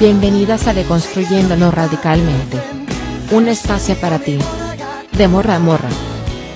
[0.00, 2.56] Bienvenidas a Deconstruyéndonos Radicalmente.
[3.32, 4.38] Un espacio para ti.
[5.12, 5.90] De morra a morra.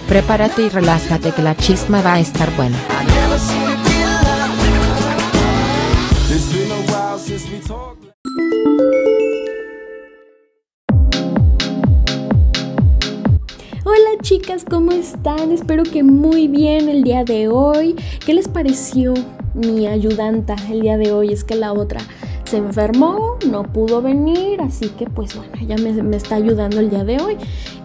[0.08, 2.78] Prepárate y relájate que la chisma va a estar buena.
[13.84, 15.52] Hola chicas, ¿cómo están?
[15.52, 17.94] Espero que muy bien el día de hoy.
[18.24, 19.12] ¿Qué les pareció
[19.52, 21.34] mi ayudanta el día de hoy?
[21.34, 22.00] Es que la otra
[22.44, 27.04] se enfermó, no pudo venir, así que pues bueno, ella me, está ayudando el día
[27.04, 27.36] de hoy.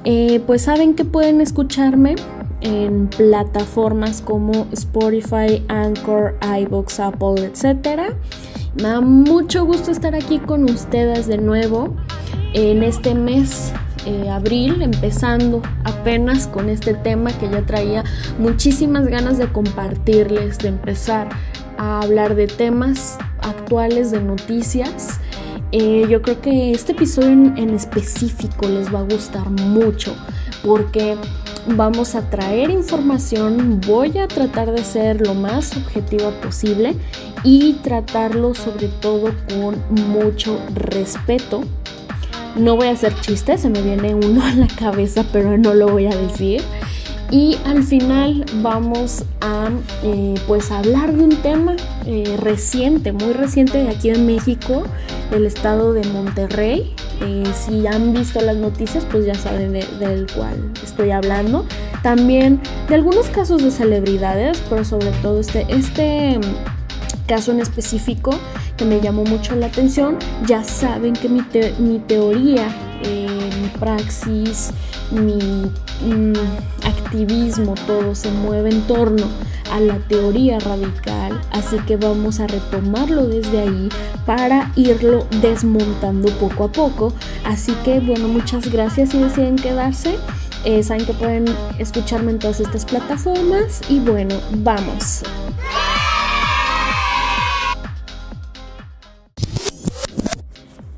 [0.03, 2.15] Eh, pues saben que pueden escucharme
[2.61, 8.13] en plataformas como Spotify, Anchor, iBox, Apple, etc.
[8.75, 11.95] Me da mucho gusto estar aquí con ustedes de nuevo
[12.53, 13.71] en este mes
[14.05, 18.03] eh, abril, empezando apenas con este tema que ya traía
[18.37, 21.29] muchísimas ganas de compartirles, de empezar
[21.77, 25.19] a hablar de temas actuales, de noticias.
[25.71, 30.15] Eh, yo creo que este episodio en, específico les va a gustar mucho
[30.63, 31.15] porque
[31.67, 36.95] vamos a traer información, voy a tratar de ser lo más objetiva posible
[37.43, 39.77] y tratarlo sobre todo con
[40.09, 41.61] mucho respeto.
[42.55, 45.87] No voy a hacer chistes, se me viene uno a la cabeza, pero no lo
[45.87, 46.63] voy a decir.
[47.31, 49.69] Y al final vamos a
[50.03, 54.83] eh, pues hablar de un tema eh, reciente, muy reciente de aquí en México,
[55.29, 56.95] del estado de Monterrey.
[57.21, 61.65] Eh, si han visto las noticias, pues ya saben del cual estoy hablando.
[62.01, 66.39] También de algunos casos de celebridades, pero sobre todo este, este
[67.27, 68.31] caso en específico
[68.75, 70.17] que me llamó mucho la atención.
[70.47, 71.43] Ya saben que mi,
[71.77, 72.67] mi teoría,
[73.03, 74.71] mi praxis,
[75.11, 75.69] mi
[76.01, 76.33] mm,
[76.85, 79.27] activismo, todo se mueve en torno
[79.71, 83.89] a la teoría radical, así que vamos a retomarlo desde ahí
[84.25, 87.13] para irlo desmontando poco a poco.
[87.45, 90.15] Así que bueno, muchas gracias si deciden quedarse.
[90.65, 91.45] Eh, saben que pueden
[91.77, 95.23] escucharme en todas estas plataformas y bueno, vamos.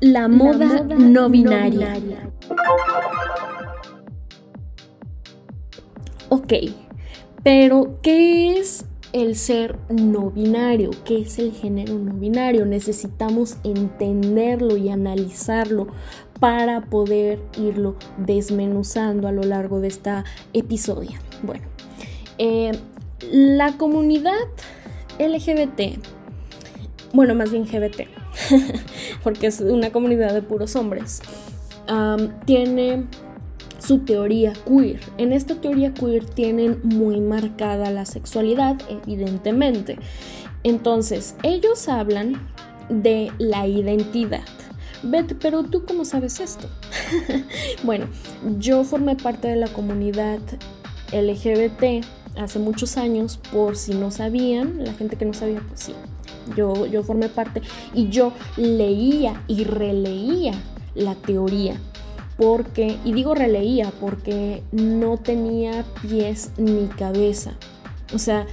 [0.00, 1.94] La moda, no binaria.
[6.34, 6.54] Ok,
[7.42, 10.88] pero ¿qué es el ser no binario?
[11.04, 12.64] ¿Qué es el género no binario?
[12.64, 15.88] Necesitamos entenderlo y analizarlo
[16.40, 21.18] para poder irlo desmenuzando a lo largo de esta episodio.
[21.42, 21.64] Bueno,
[22.38, 22.72] eh,
[23.30, 24.32] la comunidad
[25.18, 26.02] LGBT,
[27.12, 28.08] bueno, más bien GBT,
[29.22, 31.20] porque es una comunidad de puros hombres,
[32.46, 33.06] tiene
[33.82, 35.00] su teoría queer.
[35.18, 39.98] En esta teoría queer tienen muy marcada la sexualidad, evidentemente.
[40.62, 42.46] Entonces, ellos hablan
[42.88, 44.44] de la identidad.
[45.02, 46.68] Bet, pero tú cómo sabes esto?
[47.82, 48.06] bueno,
[48.58, 50.38] yo formé parte de la comunidad
[51.12, 52.06] LGBT
[52.36, 55.94] hace muchos años, por si no sabían, la gente que no sabía, pues sí,
[56.56, 57.62] yo, yo formé parte
[57.94, 60.54] y yo leía y releía
[60.94, 61.80] la teoría
[62.36, 67.52] porque, y digo releía, porque no tenía pies ni cabeza.
[68.14, 68.46] O sea,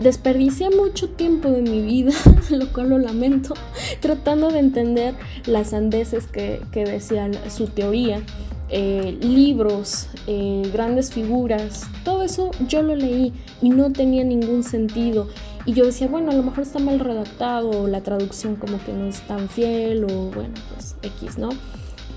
[0.00, 2.12] desperdicié mucho tiempo de mi vida,
[2.50, 3.54] lo cual lo lamento,
[4.00, 5.14] tratando de entender
[5.46, 8.22] las andeses que, que decía su teoría.
[8.68, 15.28] Eh, libros, eh, grandes figuras, todo eso yo lo leí y no tenía ningún sentido.
[15.66, 18.92] Y yo decía, bueno, a lo mejor está mal redactado, o la traducción como que
[18.92, 21.50] no es tan fiel, o bueno, pues X, ¿no?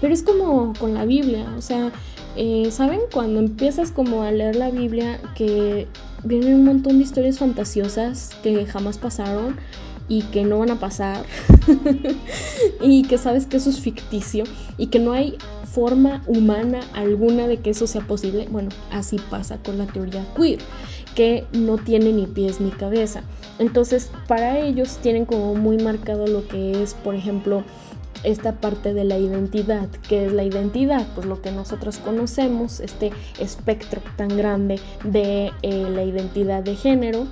[0.02, 1.92] Pero es como con la Biblia, o sea,
[2.36, 3.02] eh, ¿saben?
[3.12, 5.88] Cuando empiezas como a leer la Biblia, que
[6.24, 9.58] vienen un montón de historias fantasiosas que jamás pasaron
[10.08, 11.26] y que no van a pasar,
[12.82, 14.44] y que sabes que eso es ficticio
[14.78, 15.38] y que no hay
[15.70, 20.60] forma humana alguna de que eso sea posible, bueno, así pasa con la teoría queer,
[21.16, 23.24] que no tiene ni pies ni cabeza.
[23.60, 27.64] Entonces, para ellos tienen como muy marcado lo que es, por ejemplo,
[28.24, 29.88] esta parte de la identidad.
[30.08, 31.08] ¿Qué es la identidad?
[31.16, 37.28] Pues lo que nosotros conocemos, este espectro tan grande de eh, la identidad de género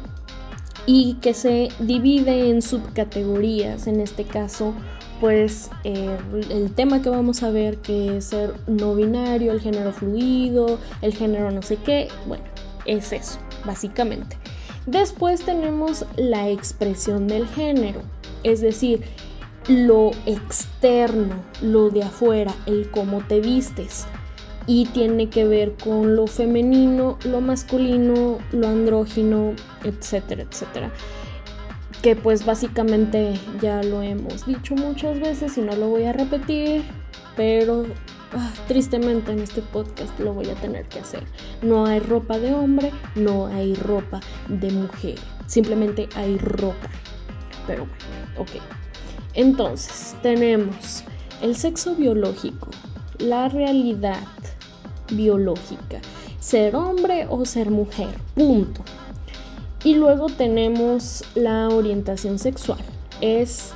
[0.86, 3.88] y que se divide en subcategorías.
[3.88, 4.74] En este caso,
[5.20, 6.18] pues eh,
[6.50, 11.14] el tema que vamos a ver que es ser no binario, el género fluido, el
[11.14, 12.44] género no sé qué, bueno,
[12.86, 14.38] es eso, básicamente.
[14.86, 18.02] Después tenemos la expresión del género,
[18.44, 19.02] es decir,
[19.68, 24.06] lo externo, lo de afuera, el cómo te vistes.
[24.66, 29.54] Y tiene que ver con lo femenino, lo masculino, lo andrógino,
[29.84, 30.92] etcétera, etcétera.
[32.02, 36.84] que pues básicamente ya lo hemos dicho muchas veces y no lo voy a repetir,
[37.36, 37.86] pero
[38.34, 41.24] ah, tristemente en este podcast lo voy a tener que hacer.
[41.62, 45.16] No hay ropa de hombre, no hay ropa de mujer,
[45.48, 46.90] simplemente hay ropa.
[47.66, 47.88] Pero
[48.36, 48.87] bueno, ok.
[49.38, 51.04] Entonces, tenemos
[51.44, 52.72] el sexo biológico,
[53.20, 54.24] la realidad
[55.12, 56.00] biológica,
[56.40, 58.82] ser hombre o ser mujer, punto.
[59.84, 62.80] Y luego tenemos la orientación sexual,
[63.22, 63.74] es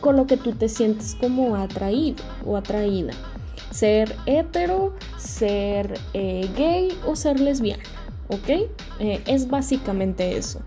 [0.00, 3.12] con lo que tú te sientes como atraído o atraída.
[3.70, 7.84] Ser hetero, ser eh, gay o ser lesbiana,
[8.28, 8.48] ¿ok?
[8.98, 10.60] Eh, es básicamente eso,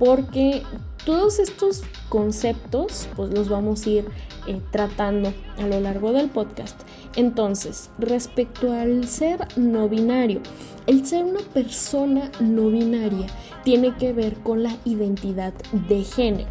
[0.00, 0.64] porque
[1.04, 4.04] todos estos conceptos pues los vamos a ir
[4.46, 6.80] eh, tratando a lo largo del podcast.
[7.16, 10.40] Entonces, respecto al ser no binario,
[10.86, 13.26] el ser una persona no binaria
[13.64, 15.52] tiene que ver con la identidad
[15.88, 16.48] de género.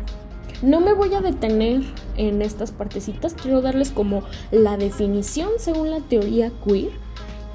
[0.61, 1.81] No me voy a detener
[2.17, 6.91] en estas partecitas, quiero darles como la definición según la teoría queer,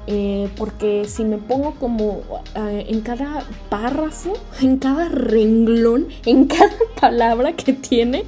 [0.07, 2.21] eh, porque si me pongo como
[2.55, 6.71] eh, en cada párrafo, en cada renglón, en cada
[7.01, 8.25] palabra que tiene,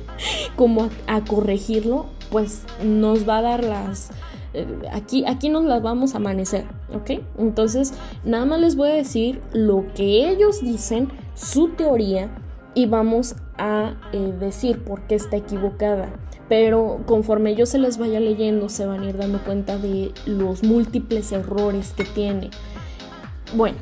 [0.56, 4.12] como a corregirlo, pues nos va a dar las,
[4.54, 7.22] eh, aquí, aquí nos las vamos a amanecer, ¿ok?
[7.38, 7.94] Entonces,
[8.24, 12.30] nada más les voy a decir lo que ellos dicen, su teoría,
[12.74, 16.10] y vamos a eh, decir por qué está equivocada.
[16.50, 20.64] Pero conforme yo se les vaya leyendo, se van a ir dando cuenta de los
[20.64, 22.50] múltiples errores que tiene.
[23.56, 23.78] Bueno,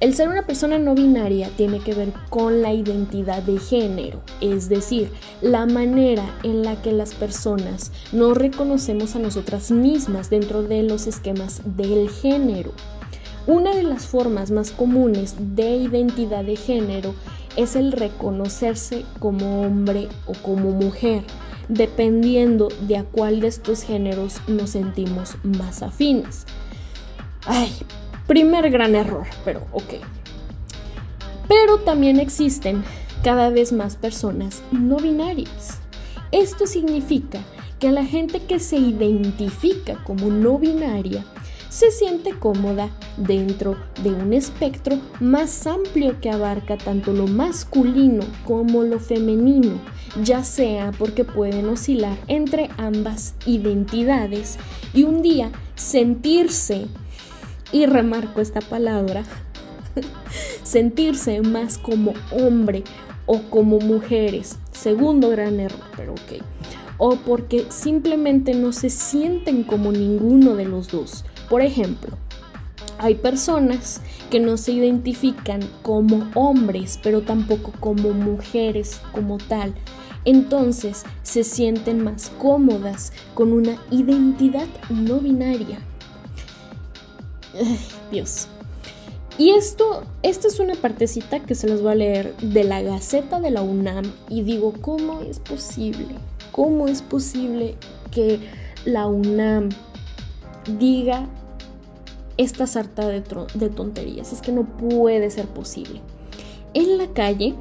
[0.00, 4.70] el ser una persona no binaria tiene que ver con la identidad de género, es
[4.70, 5.10] decir,
[5.42, 11.06] la manera en la que las personas nos reconocemos a nosotras mismas dentro de los
[11.06, 12.72] esquemas del género.
[13.46, 17.14] Una de las formas más comunes de identidad de género
[17.56, 21.24] es el reconocerse como hombre o como mujer,
[21.70, 26.44] dependiendo de a cuál de estos géneros nos sentimos más afines.
[27.46, 27.72] Ay,
[28.30, 29.94] Primer gran error, pero ok.
[31.48, 32.84] Pero también existen
[33.24, 35.80] cada vez más personas no binarias.
[36.30, 37.40] Esto significa
[37.80, 41.24] que la gente que se identifica como no binaria
[41.70, 48.82] se siente cómoda dentro de un espectro más amplio que abarca tanto lo masculino como
[48.82, 49.80] lo femenino,
[50.22, 54.58] ya sea porque pueden oscilar entre ambas identidades
[54.92, 56.88] y un día sentirse
[57.72, 59.22] y remarco esta palabra,
[60.64, 62.82] sentirse más como hombre
[63.26, 64.58] o como mujeres.
[64.72, 66.42] Segundo gran error, pero ok.
[66.98, 71.24] O porque simplemente no se sienten como ninguno de los dos.
[71.50, 72.16] Por ejemplo,
[72.98, 74.00] hay personas
[74.30, 79.74] que no se identifican como hombres, pero tampoco como mujeres como tal.
[80.24, 85.80] Entonces se sienten más cómodas con una identidad no binaria.
[88.12, 88.46] Dios.
[89.38, 93.40] Y esto, esta es una partecita que se los voy a leer de la Gaceta
[93.40, 96.14] de la UNAM y digo, ¿cómo es posible?
[96.52, 97.74] ¿Cómo es posible
[98.12, 98.38] que
[98.84, 99.70] la UNAM
[100.78, 101.26] diga
[102.40, 104.32] esta sarta de, tonterías?
[104.32, 106.00] Es que no puede ser posible.
[106.74, 107.54] En la calle,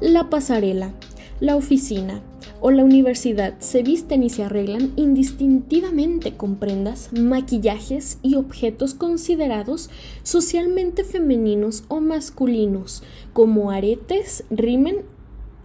[0.00, 0.92] la pasarela,
[1.40, 2.22] la oficina,
[2.60, 9.90] o la universidad se visten y se arreglan indistintivamente con prendas, maquillajes y objetos considerados
[10.22, 13.02] socialmente femeninos o masculinos,
[13.32, 15.02] como aretes, rimen,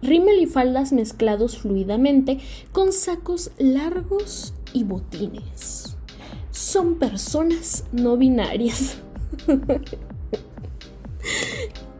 [0.02, 2.38] rímel y faldas mezclados fluidamente
[2.72, 5.81] con sacos largos y botines.
[6.52, 8.98] Son personas no binarias.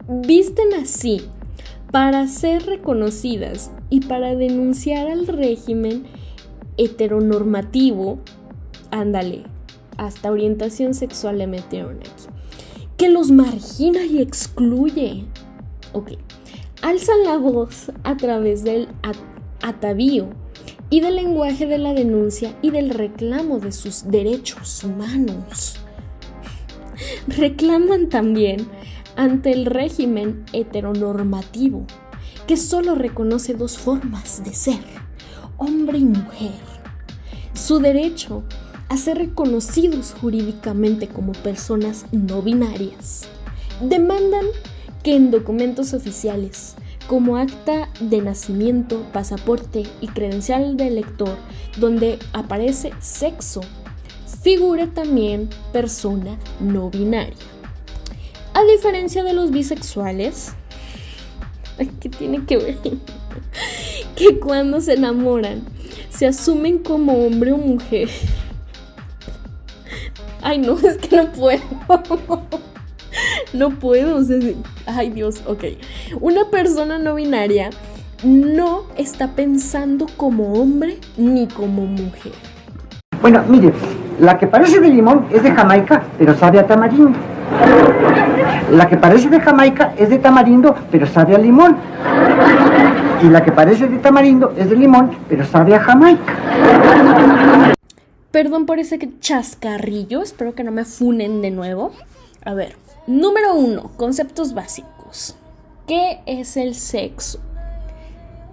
[0.07, 1.21] Visten así
[1.91, 6.05] para ser reconocidas y para denunciar al régimen
[6.77, 8.19] heteronormativo,
[8.91, 9.43] ándale,
[9.97, 12.25] hasta orientación sexual le metieron aquí,
[12.95, 15.25] que los margina y excluye.
[15.93, 16.11] Ok,
[16.83, 18.87] alzan la voz a través del
[19.63, 20.42] atavío
[20.89, 25.77] y del lenguaje de la denuncia y del reclamo de sus derechos humanos.
[27.27, 28.67] Reclaman también
[29.15, 31.85] ante el régimen heteronormativo,
[32.47, 34.83] que solo reconoce dos formas de ser,
[35.57, 36.51] hombre y mujer.
[37.53, 38.43] Su derecho
[38.89, 43.23] a ser reconocidos jurídicamente como personas no binarias.
[43.81, 44.45] Demandan
[45.01, 46.75] que en documentos oficiales,
[47.07, 51.35] como acta de nacimiento, pasaporte y credencial de elector,
[51.77, 53.61] donde aparece sexo,
[54.41, 57.35] figure también persona no binaria.
[58.53, 60.53] A diferencia de los bisexuales,
[61.99, 62.77] ¿qué tiene que ver?
[64.15, 65.63] que cuando se enamoran
[66.09, 68.09] se asumen como hombre o mujer.
[70.41, 71.61] Ay, no, es que no puedo.
[73.53, 74.19] No puedo.
[74.85, 75.63] ay, Dios, ok.
[76.19, 77.69] Una persona no binaria
[78.23, 82.31] no está pensando como hombre ni como mujer.
[83.21, 83.73] Bueno, mire,
[84.19, 87.17] la que parece de limón es de Jamaica, pero sabe a tamarindo.
[88.71, 91.77] La que parece de Jamaica es de tamarindo, pero sabe a limón.
[93.21, 96.33] Y la que parece de tamarindo es de limón, pero sabe a Jamaica.
[98.31, 101.91] Perdón por ese chascarrillo, espero que no me funen de nuevo.
[102.43, 102.75] A ver,
[103.07, 105.35] número uno, conceptos básicos.
[105.87, 107.39] ¿Qué es el sexo?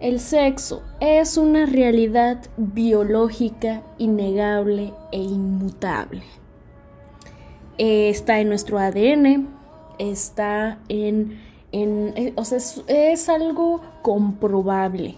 [0.01, 6.23] El sexo es una realidad biológica innegable e inmutable.
[7.77, 9.49] está en nuestro ADN,
[9.99, 11.39] está en,
[11.73, 15.17] eh, o sea, es, algo comprobable.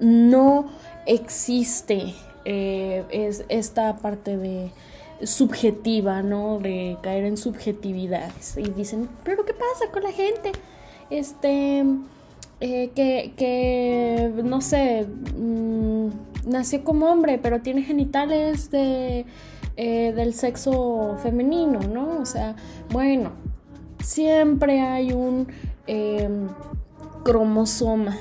[0.00, 0.66] No
[1.06, 2.14] existe
[2.44, 4.70] eh, es esta parte de
[5.26, 6.58] subjetiva, ¿no?
[6.58, 8.56] De caer en subjetividades.
[8.56, 10.52] Y dicen, pero ¿qué pasa con la gente?
[11.10, 11.84] Este
[12.60, 16.08] eh, que, no sé, mm,
[16.46, 19.26] nació como hombre, pero tiene genitales de,
[19.76, 22.20] eh, del sexo femenino, ¿no?
[22.20, 22.56] O sea,
[22.90, 23.32] bueno,
[24.02, 25.48] siempre hay un
[25.86, 26.48] em,
[27.22, 28.16] cromosoma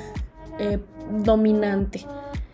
[0.59, 0.79] eh,
[1.23, 2.05] dominante.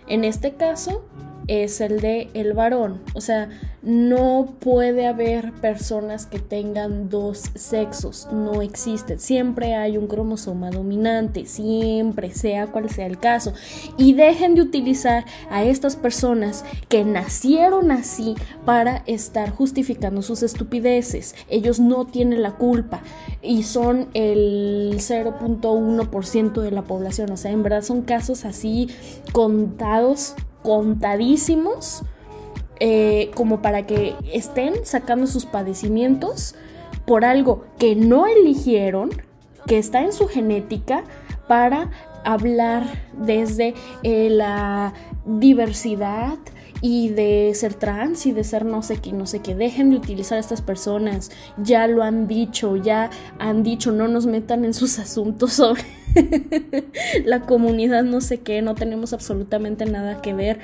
[0.07, 1.05] En este caso,
[1.49, 3.01] es el de el varón.
[3.15, 3.49] O sea,
[3.81, 9.17] no puede haber personas que tengan dos sexos, no existe.
[9.17, 13.53] Siempre hay un cromosoma dominante, siempre, sea cual sea el caso.
[13.97, 21.33] Y dejen de utilizar a estas personas que nacieron así para estar justificando sus estupideces.
[21.49, 23.01] Ellos no tienen la culpa
[23.41, 27.31] y son el 0.1% de la población.
[27.31, 28.89] O sea, en verdad son casos así
[29.31, 32.03] contados contadísimos
[32.79, 36.55] eh, como para que estén sacando sus padecimientos
[37.05, 39.09] por algo que no eligieron,
[39.67, 41.03] que está en su genética,
[41.47, 41.89] para
[42.23, 43.73] hablar desde
[44.03, 44.93] eh, la
[45.25, 46.37] diversidad,
[46.81, 49.55] y de ser trans y de ser no sé qué, no sé qué.
[49.55, 51.31] Dejen de utilizar a estas personas.
[51.57, 55.83] Ya lo han dicho, ya han dicho, no nos metan en sus asuntos sobre
[57.25, 60.59] la comunidad, no sé qué, no tenemos absolutamente nada que ver.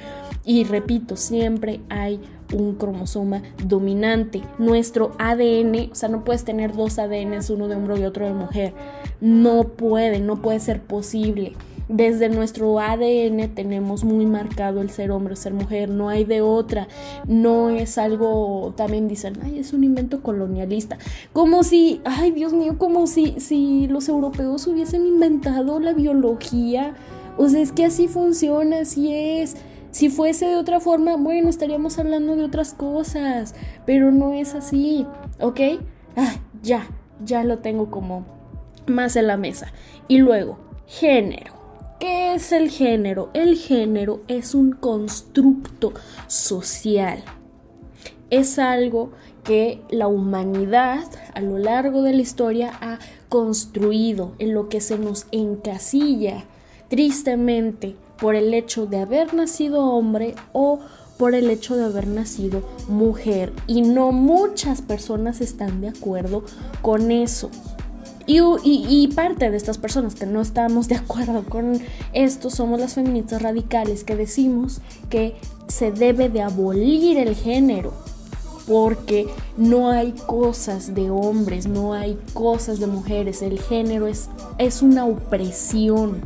[0.46, 2.20] Y repito, siempre hay
[2.54, 4.42] un cromosoma dominante.
[4.58, 8.34] Nuestro ADN, o sea, no puedes tener dos ADNs, uno de hombre y otro de
[8.34, 8.74] mujer.
[9.22, 11.54] No puede, no puede ser posible.
[11.88, 16.88] Desde nuestro ADN tenemos muy marcado el ser hombre ser mujer, no hay de otra,
[17.28, 20.98] no es algo, también dicen, ay, es un invento colonialista,
[21.32, 26.96] como si, ay Dios mío, como si, si los europeos hubiesen inventado la biología,
[27.38, 29.58] o sea, es que así funciona, así es.
[29.92, 35.06] Si fuese de otra forma, bueno, estaríamos hablando de otras cosas, pero no es así,
[35.40, 35.60] ¿ok?
[36.18, 36.88] Ah, ya,
[37.24, 38.26] ya lo tengo como
[38.88, 39.72] más en la mesa.
[40.08, 41.55] Y luego, género.
[42.00, 43.30] ¿Qué es el género?
[43.34, 45.94] El género es un constructo
[46.28, 47.24] social.
[48.30, 49.12] Es algo
[49.46, 53.00] que la humanidad a lo largo de la historia ha
[53.30, 56.44] construido, en lo que se nos encasilla
[56.90, 60.80] tristemente por el hecho de haber nacido hombre o
[61.18, 63.54] por el hecho de haber nacido mujer.
[63.68, 66.44] Y no muchas personas están de acuerdo
[66.82, 67.50] con eso.
[68.28, 71.80] Y, parte de estas personas que no estamos de acuerdo con
[72.14, 75.36] esto somos las feministas radicales que decimos que
[75.68, 77.94] se debe de abolir el género
[78.68, 79.28] porque
[79.58, 85.06] no hay cosas de hombres, no hay cosas de mujeres, el género es, es una
[85.06, 86.22] opresión.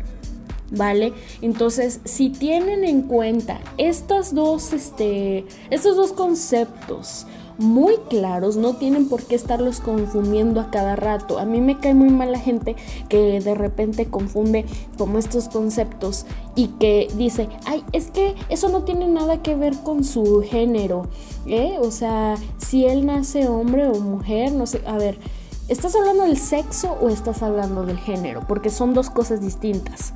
[0.72, 1.14] ¿Vale?
[1.42, 7.26] Entonces, si tienen en cuenta estas dos, este, estos dos conceptos,
[7.60, 11.40] muy claros, no tienen por qué estarlos confundiendo a cada rato.
[11.40, 12.76] A mí me cae muy mal la gente
[13.10, 14.66] que de repente confunde
[14.98, 16.26] como estos conceptos
[16.56, 21.08] y que dice, ay, es que eso no tiene nada que ver con su género,
[21.46, 21.78] ¿eh?
[21.82, 25.20] O sea, si él nace hombre o mujer, no sé, a ver,
[25.68, 28.46] ¿estás hablando del sexo o estás hablando del género?
[28.48, 30.14] Porque son dos cosas distintas.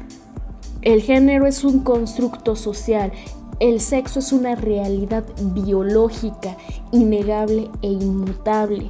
[0.82, 3.12] El género es un constructo social
[3.60, 6.58] el sexo es una realidad biológica,
[6.92, 8.90] innegable e inmutable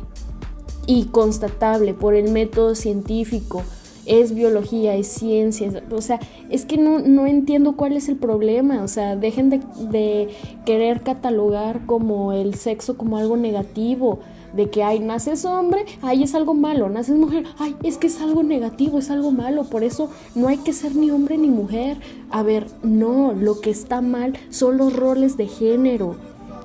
[0.87, 3.63] y constatable por el método científico.
[4.05, 8.89] Es biología, es ciencia, o sea, es que no, entiendo cuál es el problema, o
[8.89, 10.27] sea, dejen de, de
[10.65, 14.19] querer catalogar como el sexo como algo negativo,
[14.53, 18.21] de que, ay, naces hombre, ay, es algo malo, naces mujer, ay, es que es
[18.21, 21.97] algo negativo, es algo malo, por eso no hay que ser ni hombre ni mujer.
[22.29, 26.15] A ver, no, lo que está mal son los roles de género.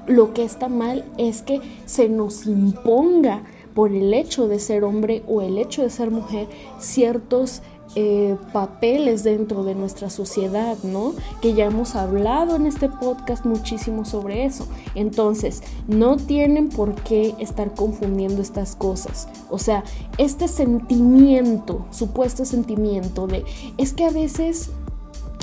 [0.07, 3.42] Lo que está mal es que se nos imponga
[3.75, 6.49] por el hecho de ser hombre o el hecho de ser mujer
[6.80, 7.62] ciertos
[7.95, 11.14] eh, papeles dentro de nuestra sociedad, ¿no?
[11.40, 14.68] Que ya hemos hablado en este podcast muchísimo sobre eso.
[14.95, 19.28] Entonces, no tienen por qué estar confundiendo estas cosas.
[19.50, 19.85] O sea,
[20.18, 23.45] este sentimiento, supuesto sentimiento de,
[23.78, 24.71] es que a veces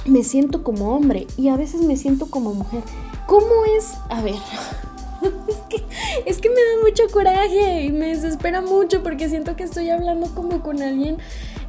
[0.06, 2.84] me siento como hombre y a veces me siento como mujer.
[3.26, 3.94] ¿Cómo es?
[4.10, 4.36] A ver.
[5.48, 5.84] Es que,
[6.26, 10.28] es que me da mucho coraje y me desespera mucho porque siento que estoy hablando
[10.36, 11.18] como con alguien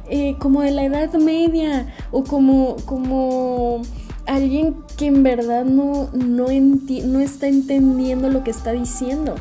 [0.09, 3.81] eh, como de la Edad Media o como, como
[4.25, 9.35] alguien que en verdad no, no, no está entendiendo lo que está diciendo.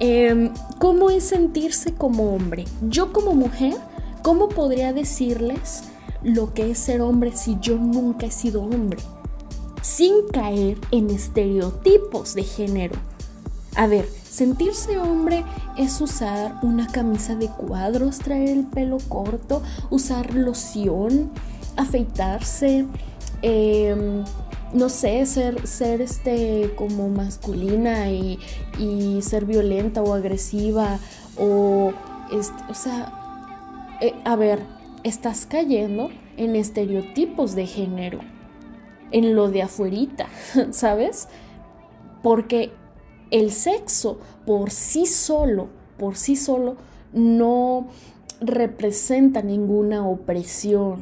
[0.00, 2.64] Em, ¿Cómo es sentirse como hombre?
[2.88, 3.74] Yo como mujer,
[4.22, 5.84] ¿cómo podría decirles
[6.22, 8.98] lo que es ser hombre si yo nunca he sido hombre?
[9.82, 12.96] Sin caer en estereotipos de género.
[13.76, 15.44] A ver, Sentirse hombre
[15.76, 21.30] es usar una camisa de cuadros, traer el pelo corto, usar loción,
[21.76, 22.84] afeitarse,
[23.42, 24.24] em,
[24.72, 28.40] no sé, ser, ser este como masculina y,
[29.22, 30.98] ser violenta o agresiva
[31.38, 31.92] o,
[32.32, 33.12] este, o sea,
[34.00, 34.64] eh, a ver,
[35.04, 38.18] estás cayendo en estereotipos de género,
[39.12, 40.26] en lo de afuerita,
[40.72, 41.28] ¿sabes?
[42.20, 42.72] Porque
[43.34, 45.66] el sexo por sí solo,
[45.98, 46.76] por sí solo,
[47.12, 47.88] no
[48.40, 51.00] representa ninguna opresión.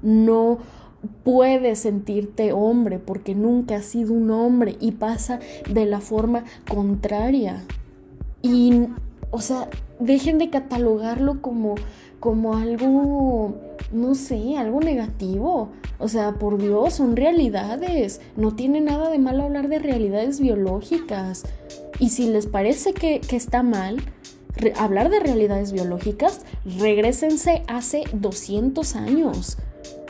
[0.00, 0.58] No
[1.24, 7.62] puedes sentirte hombre porque nunca has sido un hombre y pasa de la forma contraria.
[8.40, 8.86] Y,
[9.30, 9.68] o sea,
[10.00, 11.74] dejen de catalogarlo como,
[12.18, 13.56] como algo,
[13.92, 15.70] no sé, algo negativo.
[15.98, 18.20] O sea, por Dios, son realidades.
[18.36, 21.44] No tiene nada de malo hablar de realidades biológicas.
[21.98, 24.02] Y si les parece que, está mal
[24.76, 26.42] hablar de realidades biológicas,
[26.78, 29.58] regresense hace 200 años.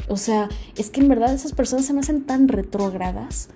[0.09, 3.49] O sea, es que en verdad esas personas se me hacen tan retrógradas.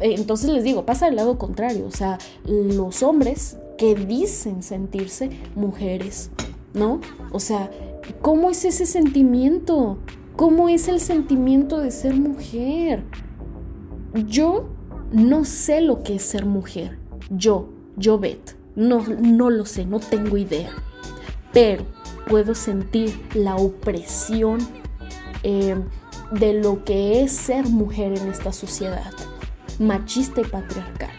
[0.00, 1.86] Eh, entonces les digo, pasa del lado contrario.
[1.86, 6.30] O sea, los hombres que dicen sentirse mujeres,
[6.74, 7.00] ¿no?
[7.32, 7.70] O sea,
[8.20, 9.98] ¿cómo es ese sentimiento?
[10.36, 13.04] ¿Cómo es el sentimiento de ser mujer?
[14.26, 14.68] Yo
[15.12, 16.98] no sé lo que es ser mujer.
[17.30, 20.70] Yo, yo Bet, no, no lo sé, no tengo idea.
[21.52, 21.84] Pero
[22.28, 24.60] puedo sentir la opresión
[25.42, 25.76] eh,
[26.30, 29.12] de lo que es ser mujer en esta sociedad,
[29.78, 31.10] machista y patriarcal.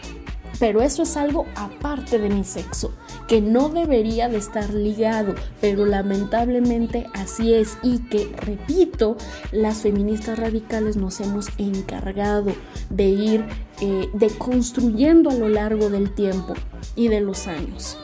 [0.60, 2.92] Pero eso es algo aparte de mi sexo,
[3.26, 9.16] que no debería de estar ligado, pero lamentablemente así es y que, repito,
[9.52, 12.52] las feministas radicales nos hemos encargado
[12.90, 13.46] de ir
[13.80, 16.52] eh, deconstruyendo a lo largo del tiempo
[16.94, 17.96] y de los años.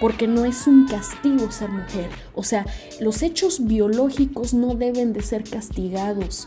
[0.00, 2.10] Porque no es un castigo ser mujer.
[2.34, 2.66] O sea,
[3.00, 6.46] los hechos biológicos no deben de ser castigados,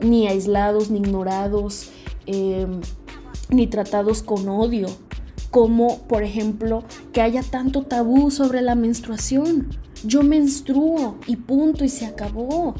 [0.00, 1.90] ni aislados, ni ignorados,
[2.26, 2.66] eh,
[3.50, 4.88] ni tratados con odio
[5.50, 9.68] como por ejemplo que haya tanto tabú sobre la menstruación.
[10.04, 12.74] Yo menstruo y punto y se acabó.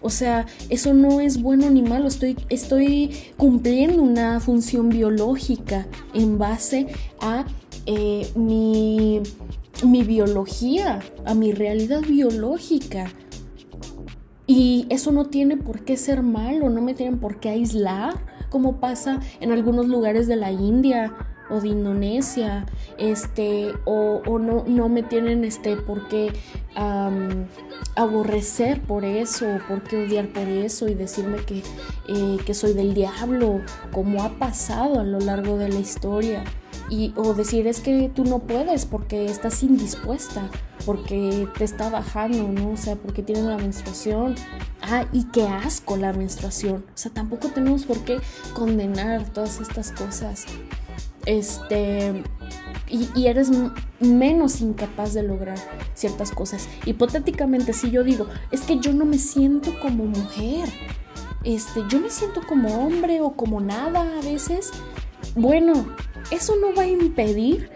[0.00, 6.38] O sea, eso no es bueno ni malo, estoy, estoy cumpliendo una función biológica en
[6.38, 6.86] base
[7.20, 7.44] a
[7.86, 9.20] eh, mi,
[9.84, 13.10] mi biología, a mi realidad biológica.
[14.46, 18.14] Y eso no tiene por qué ser malo, no me tienen por qué aislar,
[18.56, 21.12] como pasa en algunos lugares de la India
[21.50, 22.64] o de Indonesia,
[22.96, 26.32] este, o, no, no, me tienen este por qué
[27.96, 31.62] aborrecer por eso, o por qué odiar por eso y decirme que,
[32.08, 33.60] eh, que soy del diablo,
[33.92, 36.42] como ha pasado a lo largo de la historia.
[36.88, 40.48] Y, o decir es que tú no puedes porque estás indispuesta,
[40.84, 42.72] porque te está bajando, ¿no?
[42.72, 44.34] O sea, porque tienes la menstruación.
[44.82, 46.84] Ah, y qué asco la menstruación.
[46.88, 48.20] O sea, tampoco tenemos por qué
[48.54, 50.46] condenar todas estas cosas
[51.26, 52.22] este,
[52.88, 53.50] y, eres
[53.98, 55.58] menos incapaz de lograr
[55.94, 56.68] ciertas cosas.
[56.86, 60.68] Hipotéticamente, si yo digo, es que yo no me siento como mujer,
[61.42, 64.70] este, yo me siento como hombre o como nada a veces,
[65.34, 65.96] bueno,
[66.30, 67.70] eso no va a impedir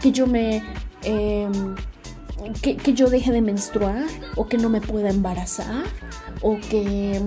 [0.00, 0.62] que yo me...
[1.02, 1.74] Em,
[2.62, 4.06] que, yo deje de menstruar
[4.36, 5.84] o que no me pueda embarazar
[6.40, 7.20] o que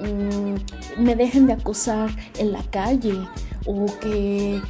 [0.00, 3.28] mm, me dejen de acosar en la calle
[3.66, 4.60] o que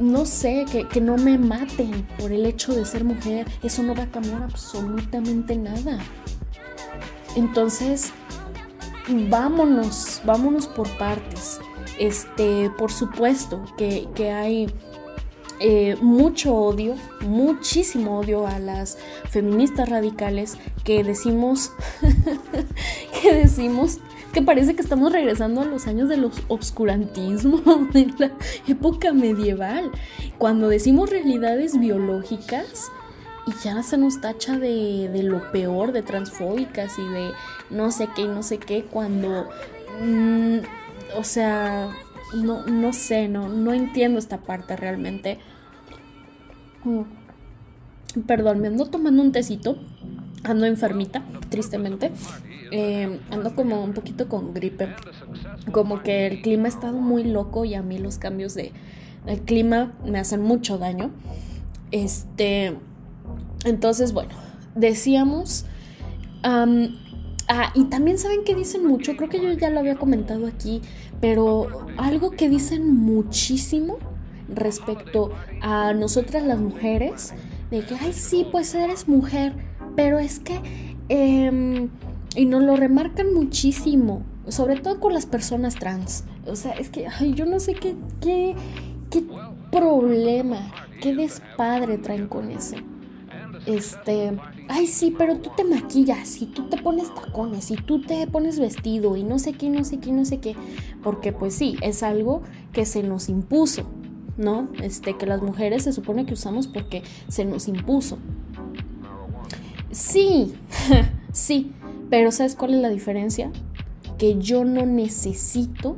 [0.00, 3.46] no sé, que, que no me maten por el hecho de ser mujer.
[3.62, 5.98] Eso no va a cambiar absolutamente nada.
[7.36, 8.12] Entonces,
[9.28, 11.60] vámonos, vámonos por partes.
[12.00, 14.72] Este, por supuesto que, que hay
[15.60, 18.96] eh, mucho odio, muchísimo odio a las
[19.28, 21.72] feministas radicales que decimos,
[23.22, 23.98] que decimos
[24.32, 27.58] que parece que estamos regresando a los años de los obscurantismo,
[27.92, 28.30] de la
[28.66, 29.90] época medieval,
[30.38, 32.90] cuando decimos realidades biológicas
[33.46, 37.32] y ya se nos tacha de, de lo peor, de transfóbicas y de
[37.68, 39.50] no sé qué y no sé qué, cuando,
[40.02, 40.60] mm,
[41.16, 41.90] o sea,
[42.34, 45.38] no, no sé, no, no entiendo esta parte realmente.
[46.84, 47.02] Mm.
[48.26, 49.78] Perdón, me ando tomando un tecito.
[50.42, 52.12] Ando enfermita, tristemente.
[52.72, 54.94] Eh, ando como un poquito con gripe.
[55.70, 58.72] Como que el clima ha estado muy loco y a mí los cambios de
[59.26, 61.10] el clima me hacen mucho daño.
[61.90, 62.76] Este.
[63.64, 64.30] Entonces, bueno,
[64.74, 65.66] decíamos.
[67.50, 70.80] Ah, y también saben que dicen mucho, creo que yo ya lo había comentado aquí,
[71.20, 73.98] pero algo que dicen muchísimo
[74.48, 77.34] respecto a nosotras las mujeres,
[77.70, 79.52] de que, ay, sí, pues eres mujer,
[79.96, 80.60] pero es que,
[81.08, 81.88] em,
[82.34, 86.24] y nos lo remarcan muchísimo, sobre todo con las personas trans.
[86.46, 88.56] O sea, es que, ay, yo no sé qué, qué,
[89.10, 89.24] qué
[89.70, 92.76] problema, qué despadre traen con eso.
[93.66, 94.32] Este,
[94.70, 98.58] ay, sí, pero tú te maquillas y tú te pones tacones y tú te pones
[98.58, 100.56] vestido y no sé qué, no sé qué, no sé qué.
[101.02, 103.84] Porque pues sí, es algo que se nos impuso.
[104.36, 104.68] ¿no?
[104.82, 108.18] Este, que las mujeres se supone que usamos porque se nos impuso.
[109.90, 110.54] Sí,
[111.32, 111.72] sí,
[112.08, 113.50] pero ¿sabes cuál es la diferencia?
[114.18, 115.96] Que yo no necesito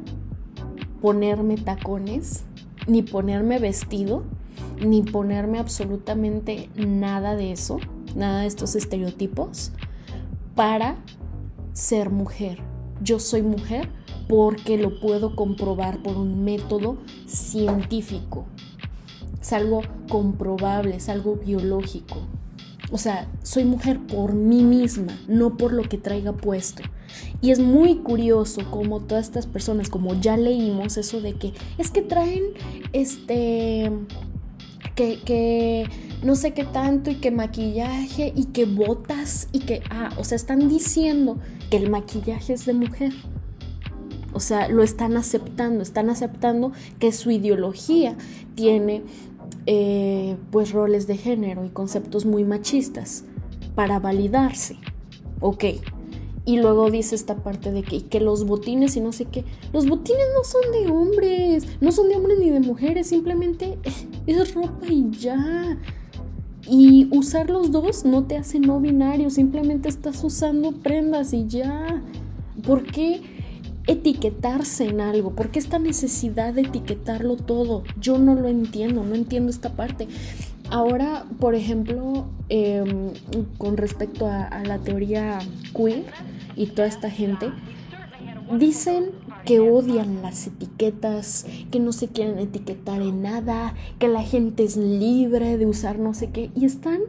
[1.01, 2.45] ponerme tacones,
[2.87, 4.25] ni ponerme vestido,
[4.85, 7.79] ni ponerme absolutamente nada de eso,
[8.15, 9.73] nada de estos estereotipos,
[10.55, 10.97] para
[11.73, 12.59] ser mujer.
[13.03, 13.89] Yo soy mujer
[14.29, 18.47] porque lo puedo comprobar por un método científico.
[19.41, 22.19] Es algo comprobable, es algo biológico.
[22.93, 26.83] O sea, soy mujer por mí misma, no por lo que traiga puesto.
[27.41, 31.91] Y es muy curioso como todas estas personas, como ya leímos eso de que es
[31.91, 32.43] que traen
[32.93, 33.91] este
[34.95, 35.89] que, que
[36.23, 40.37] no sé qué tanto y que maquillaje y que botas y que ah, o sea,
[40.37, 41.39] están diciendo
[41.71, 43.13] que el maquillaje es de mujer.
[44.35, 48.17] O sea, lo están aceptando, están aceptando que su ideología
[48.55, 49.03] tiene
[49.67, 53.25] eh, pues roles de género y conceptos muy machistas
[53.75, 54.77] para validarse.
[55.41, 55.65] Ok.
[56.45, 59.45] Y luego dice esta parte de que, que los botines y no sé qué.
[59.73, 63.79] Los botines no son de hombres, no son de hombres ni de mujeres, simplemente
[64.27, 65.79] es ropa y ya.
[66.69, 72.03] Y usar los dos no te hace no binario, simplemente estás usando prendas y ya.
[72.65, 73.21] ¿Por qué?
[73.87, 75.35] etiquetarse en algo?
[75.35, 77.83] ¿Por qué esta necesidad de etiquetarlo todo?
[78.01, 80.09] Yo no lo entiendo, no entiendo esta parte.
[80.73, 83.11] Ahora, por ejemplo, em,
[83.59, 85.39] con respecto a, a la teoría
[85.77, 86.07] queer
[86.57, 87.51] y toda esta gente,
[88.59, 89.11] dicen
[89.45, 94.79] que odian las etiquetas, que no se quieren etiquetar en nada, que la gente es
[94.79, 97.01] libre de usar no sé qué, y están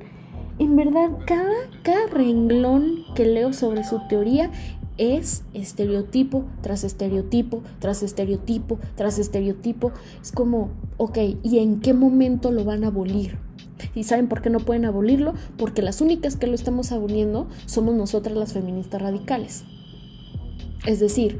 [0.60, 4.52] en verdad, cada, cada renglón que leo sobre su teoría
[4.97, 9.93] es estereotipo tras estereotipo, tras estereotipo, tras estereotipo.
[10.21, 13.38] Es como, ok, ¿y en qué momento lo van a abolir?
[13.96, 15.34] ¿Y saben por qué no pueden abolirlo?
[15.58, 19.63] Porque las únicas que lo estamos aboliendo somos nosotras las feministas radicales.
[20.86, 21.39] Es decir,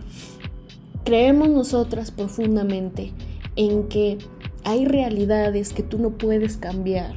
[1.04, 3.14] creemos nosotras profundamente
[3.56, 4.18] en que
[4.64, 7.14] hay realidades que tú no puedes cambiar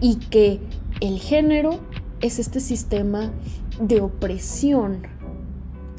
[0.00, 0.60] y que
[1.00, 1.80] el género
[2.20, 3.32] es este sistema
[3.80, 5.02] de opresión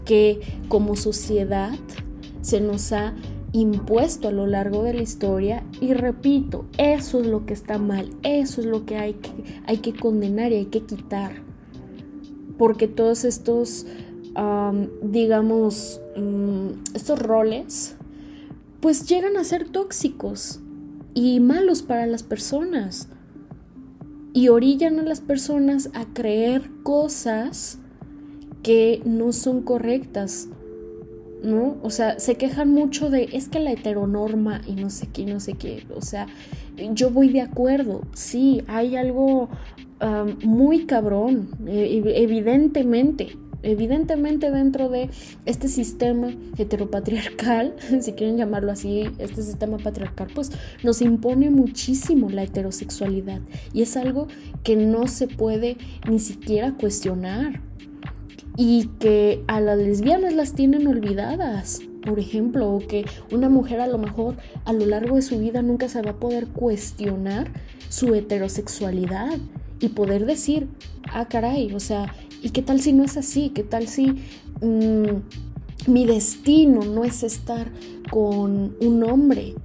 [0.06, 1.74] que como sociedad
[2.42, 3.14] se nos ha
[3.60, 8.10] impuesto a lo largo de la historia y repito, eso es lo que está mal,
[8.24, 9.32] eso es lo que hay que,
[9.66, 11.44] hay que condenar y hay que quitar.
[12.58, 13.86] Porque todos estos,
[15.02, 17.96] digamos, mm, estos roles,
[18.82, 20.60] pues llegan a ser tóxicos
[21.14, 23.08] y malos para las personas
[24.34, 27.80] y orillan a las personas a creer cosas
[28.64, 30.50] que no son correctas.
[31.46, 31.78] ¿No?
[31.84, 35.40] O sea, se quejan mucho de es que la heteronorma y no sé qué, no
[35.40, 35.84] sé qué.
[35.96, 36.26] O sea,
[36.94, 38.02] yo voy de acuerdo.
[38.14, 39.50] Sí, hay algo
[40.44, 43.38] muy cabrón, e, evidentemente.
[43.64, 45.10] Evidentemente dentro de
[45.46, 50.52] este sistema heteropatriarcal, si quieren llamarlo así, este sistema patriarcal, pues
[50.84, 53.42] nos impone muchísimo la heterosexualidad
[53.74, 54.28] y es algo
[54.64, 55.78] que no se puede
[56.08, 57.62] ni siquiera cuestionar
[58.58, 63.88] y que a las lesbianas las tienen olvidadas por ejemplo, o que una mujer a
[63.88, 67.52] lo mejor a lo largo de su vida nunca se va a poder cuestionar
[67.90, 69.38] su heterosexualidad
[69.80, 70.68] y poder decir,
[71.12, 73.50] ah, caray, o sea, ¿y qué tal si no es así?
[73.50, 74.08] ¿Qué tal si
[74.62, 77.72] mm, mi destino no es estar
[78.10, 79.56] con un hombre?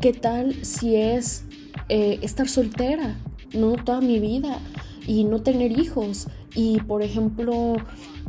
[0.00, 1.44] ¿Qué tal si es
[1.88, 3.18] eh, estar soltera,
[3.52, 4.60] no toda mi vida
[5.06, 6.28] y no tener hijos?
[6.54, 7.76] Y por ejemplo,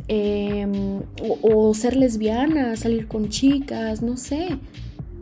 [0.08, 4.58] Em, o, ser lesbiana, salir con chicas, no sé.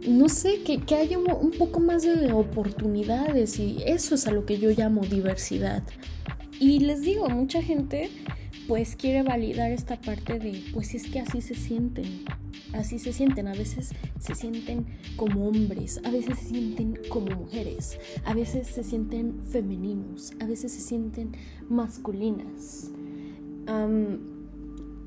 [0.06, 4.44] No sé, que, que haya un, poco más de oportunidades y eso es a lo
[4.44, 5.82] que yo llamo diversidad.
[6.60, 8.10] Y les digo, mucha gente
[8.68, 12.24] pues quiere validar esta parte de, pues es que así se sienten,
[12.72, 17.98] así se sienten, a veces se sienten como hombres, a veces se sienten como mujeres,
[18.24, 21.32] a veces se sienten femeninos, a veces se sienten
[21.68, 22.90] masculinas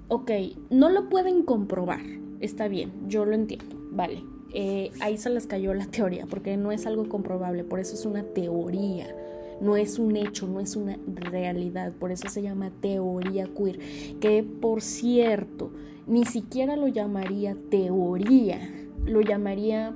[0.08, 0.32] ok,
[0.70, 2.02] no lo pueden comprobar,
[2.40, 4.24] está bien, yo lo entiendo, vale.
[4.54, 8.06] Eh, ahí se les cayó la teoría, porque no es algo comprobable, por eso es
[8.06, 9.14] una teoría,
[9.62, 13.80] no es un hecho, no es una realidad, por eso se llama teoría queer,
[14.20, 15.72] que por cierto,
[16.06, 18.60] ni siquiera lo llamaría teoría,
[19.06, 19.94] lo llamaría...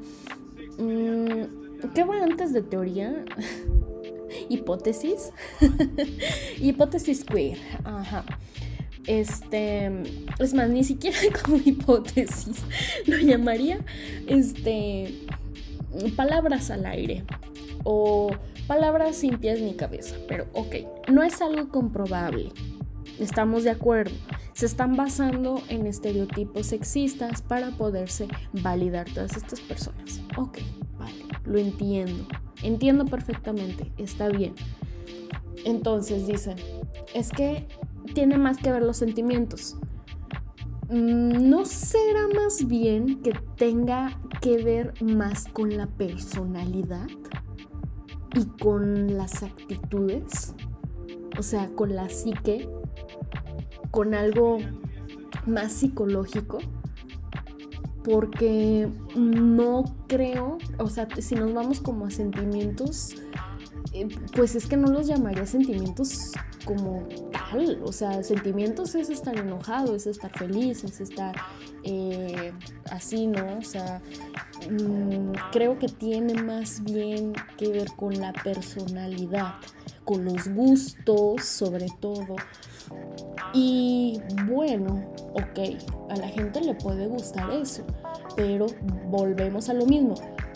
[0.77, 1.61] Mm,
[1.95, 3.25] ¿Qué va antes de teoría?
[4.49, 5.31] Hipótesis.
[6.61, 7.57] Hipótesis queer.
[7.83, 8.23] Ajá.
[9.07, 9.91] Este,
[10.39, 12.63] es más, ni siquiera como hipótesis,
[13.07, 13.79] lo llamaría,
[14.27, 15.25] este,
[16.15, 17.23] palabras al aire
[17.83, 18.31] o
[18.67, 20.75] palabras sin pies ni cabeza, pero ok,
[21.09, 22.51] no es algo comprobable,
[23.19, 24.13] estamos de acuerdo,
[24.53, 30.59] se están basando en estereotipos sexistas para poderse validar todas estas personas, ok,
[30.99, 32.27] vale, lo entiendo,
[32.61, 34.53] entiendo perfectamente, está bien.
[35.63, 36.55] Entonces dicen,
[37.13, 37.67] es que
[38.13, 39.77] tiene más que ver los sentimientos.
[40.89, 47.07] Mm, ¿No será más bien que tenga que ver más con la personalidad
[48.35, 50.53] y con las actitudes?
[51.39, 52.69] O sea, con la psique,
[53.89, 54.57] con algo
[55.45, 56.59] más psicológico.
[58.03, 63.15] Porque no creo, o sea, si nos vamos como a sentimientos,
[63.93, 66.31] eh, pues es que no los llamaría sentimientos
[66.65, 71.35] como tal, o sea, sentimientos es estar enojado, es estar feliz, es estar
[71.83, 72.53] eh,
[72.89, 73.57] así, ¿no?
[73.57, 74.01] O sea,
[74.69, 79.55] mm, creo que tiene más bien que ver con la personalidad,
[80.05, 82.35] con los gustos sobre todo.
[83.53, 87.83] Y bueno, ok, a la gente le puede gustar eso,
[88.35, 88.67] pero
[89.07, 90.15] volvemos a lo mismo.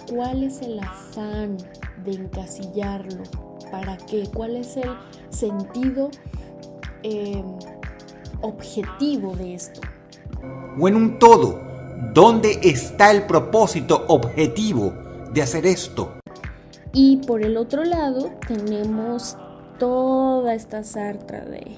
[0.09, 1.57] ¿Cuál es el afán
[2.03, 3.23] de encasillarlo?
[3.71, 4.29] ¿Para qué?
[4.31, 4.89] ¿Cuál es el
[5.29, 6.11] sentido
[7.01, 7.43] eh,
[8.41, 9.81] objetivo de esto?
[10.79, 11.59] O en un todo,
[12.13, 14.93] ¿dónde está el propósito objetivo
[15.33, 16.19] de hacer esto?
[16.93, 19.35] Y por el otro lado tenemos
[19.79, 21.75] toda esta sartra de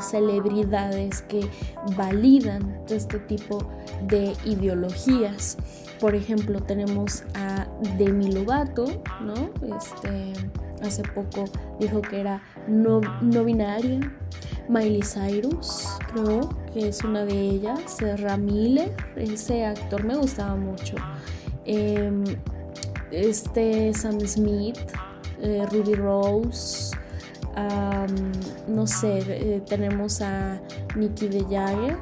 [0.00, 1.48] celebridades que
[1.96, 3.70] validan este tipo
[4.02, 5.56] de ideologías.
[6.00, 9.50] Por ejemplo, tenemos a Demi Lovato, ¿no?
[9.76, 10.32] Este,
[10.82, 11.44] hace poco
[11.80, 14.00] dijo que era no, no binaria.
[14.68, 17.96] Miley Cyrus, creo que es una de ellas.
[18.18, 20.96] Ramile, ese actor me gustaba mucho.
[21.64, 22.22] Em,
[23.10, 24.78] este Sam Smith,
[25.40, 26.94] eh, Ruby Rose.
[28.68, 30.60] no sé, eh, tenemos a
[30.94, 31.96] Nicky de Jagger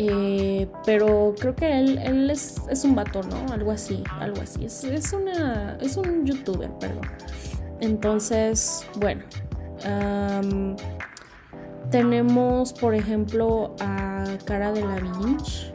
[0.00, 3.52] eh, pero creo que él, es, un vato, ¿no?
[3.52, 4.64] Algo así, algo así.
[4.64, 7.08] Es, una, es un youtuber, perdón.
[7.80, 9.24] Entonces, bueno.
[11.90, 15.72] tenemos, por ejemplo, a Cara de la Vinch,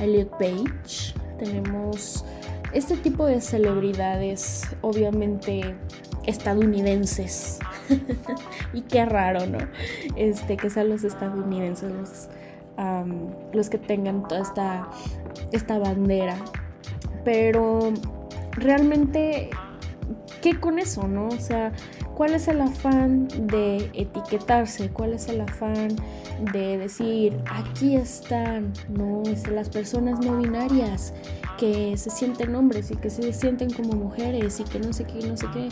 [0.00, 1.12] Elliot Page.
[1.38, 2.24] Tenemos
[2.72, 5.76] este tipo de celebridades, obviamente
[6.24, 7.58] estadounidenses.
[8.72, 9.58] y qué raro, ¿no?
[10.16, 12.28] Este, que sean los estadounidenses los
[13.52, 14.88] los que tengan toda esta,
[15.52, 16.36] esta bandera.
[17.24, 17.92] Pero
[18.52, 19.50] realmente,
[20.42, 21.28] ¿qué con eso, no?
[21.28, 21.72] O sea,
[22.14, 24.90] ¿cuál es el afán de etiquetarse?
[24.90, 25.96] ¿Cuál es el afán
[26.52, 29.22] de decir, aquí están, no?
[29.52, 31.12] las personas no binarias
[31.58, 35.26] que se sienten hombres y que se sienten como mujeres y que no sé qué,
[35.26, 35.68] no sé qué.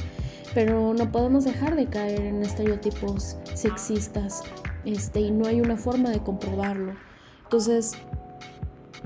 [0.55, 4.43] Pero no podemos dejar de caer en estereotipos sexistas
[4.87, 6.95] este, y no hay una forma de comprobarlo.
[7.43, 7.99] Entonces,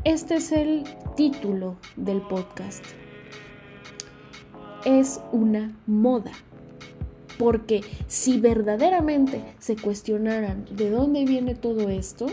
[0.04, 0.84] este es el
[1.16, 2.84] título del podcast.
[4.84, 6.32] Es una moda.
[7.38, 12.26] Porque si verdaderamente se cuestionaran de dónde viene todo esto,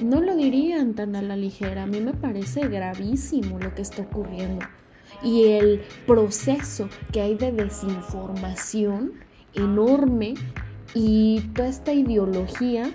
[0.00, 1.84] no lo dirían tan a la ligera.
[1.84, 4.66] A mí me parece gravísimo lo que está ocurriendo.
[5.22, 9.12] Y el proceso que hay de desinformación
[9.54, 10.34] enorme
[10.94, 12.90] y toda esta ideología,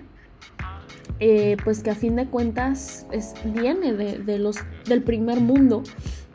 [1.20, 5.84] eh, pues que a fin de cuentas es, viene de, los, del primer mundo,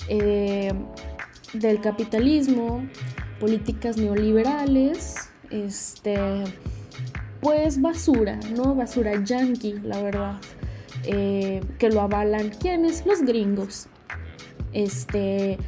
[0.09, 0.73] eh,
[1.53, 2.87] del capitalismo,
[3.41, 6.45] políticas neoliberales, este,
[7.41, 8.75] pues basura, ¿no?
[8.75, 10.41] Basura yankee, la verdad.
[11.05, 13.07] Eh, que lo avalan quienes?
[13.07, 13.87] Los gringos.
[14.73, 15.59] Este,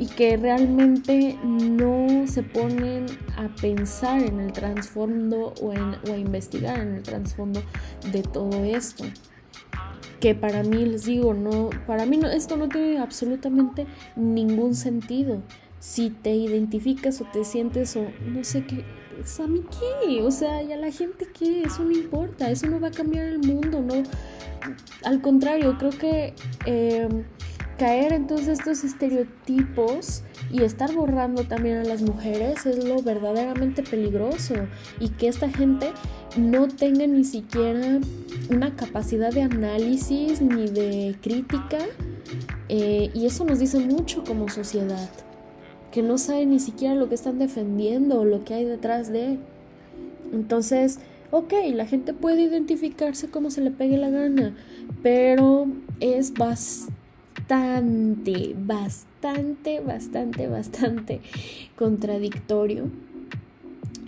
[0.00, 3.04] y que realmente no se ponen
[3.36, 7.62] a pensar en el trasfondo o, a investigar en el trasfondo
[8.10, 9.04] de todo esto.
[10.18, 13.86] Que para mí les digo no para mí no, esto no tiene absolutamente
[14.16, 15.42] ningún sentido.
[15.80, 18.84] Si te identificas o te sientes o no sé qué,
[19.16, 22.80] pues, a qué, o sea, y a la gente qué, eso no importa, eso no
[22.80, 24.02] va a cambiar el mundo, no,
[25.04, 26.34] al contrario, creo que
[26.64, 27.24] em,
[27.80, 33.82] caer en todos estos estereotipos y estar borrando también a las mujeres es lo verdaderamente
[33.82, 34.52] peligroso
[35.00, 35.90] y que esta gente
[36.36, 37.98] no tenga ni siquiera
[38.50, 41.78] una capacidad de análisis ni de crítica
[42.68, 45.08] eh, y eso nos dice mucho como sociedad
[45.90, 49.38] que no saben ni siquiera lo que están defendiendo o lo que hay detrás de.
[50.32, 54.54] Entonces, ok, la gente puede identificarse como se le pegue la gana,
[55.02, 55.66] pero
[55.98, 56.99] es bastante,
[58.56, 61.20] bastante, bastante, bastante
[61.76, 62.90] contradictorio.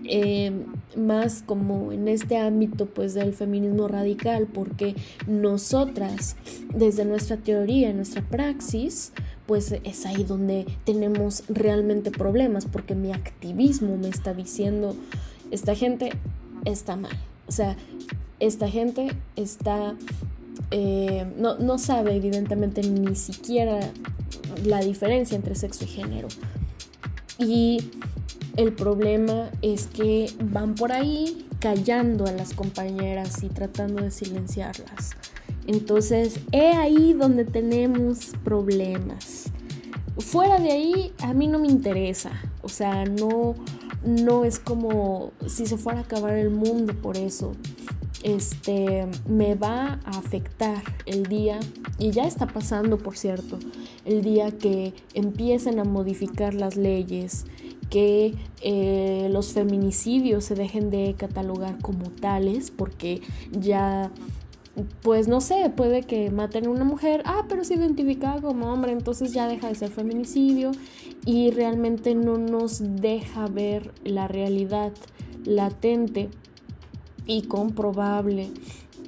[0.05, 0.64] Em,
[0.96, 4.96] más como en este ámbito pues del feminismo radical porque
[5.28, 6.35] nosotras
[6.74, 9.12] desde nuestra teoría, nuestra praxis,
[9.46, 14.96] pues es ahí donde tenemos realmente problemas, porque mi activismo me está diciendo,
[15.50, 16.11] esta gente
[16.64, 17.76] está mal, o sea,
[18.40, 19.94] esta gente está,
[20.72, 23.80] eh, no, no sabe evidentemente ni siquiera
[24.64, 26.28] la diferencia entre sexo y género.
[27.38, 27.90] Y
[28.56, 35.12] el problema es que van por ahí callando a las compañeras y tratando de silenciarlas.
[35.66, 39.50] Entonces, he ahí donde tenemos problemas.
[40.18, 42.32] Fuera de ahí, a mí no me interesa.
[42.62, 43.54] O sea, no,
[44.04, 47.54] no es como si se fuera a acabar el mundo por eso.
[48.22, 51.58] Este me va a afectar el día,
[51.98, 53.58] y ya está pasando, por cierto,
[54.04, 57.44] el día que empiecen a modificar las leyes,
[57.90, 64.11] que eh, los feminicidios se dejen de catalogar como tales, porque ya
[65.02, 68.92] pues no sé, puede que maten a una mujer, ah, pero se identifica como hombre,
[68.92, 70.70] entonces ya deja de ser feminicidio
[71.26, 74.92] y realmente no nos deja ver la realidad
[75.44, 76.30] latente
[77.26, 78.50] y comprobable,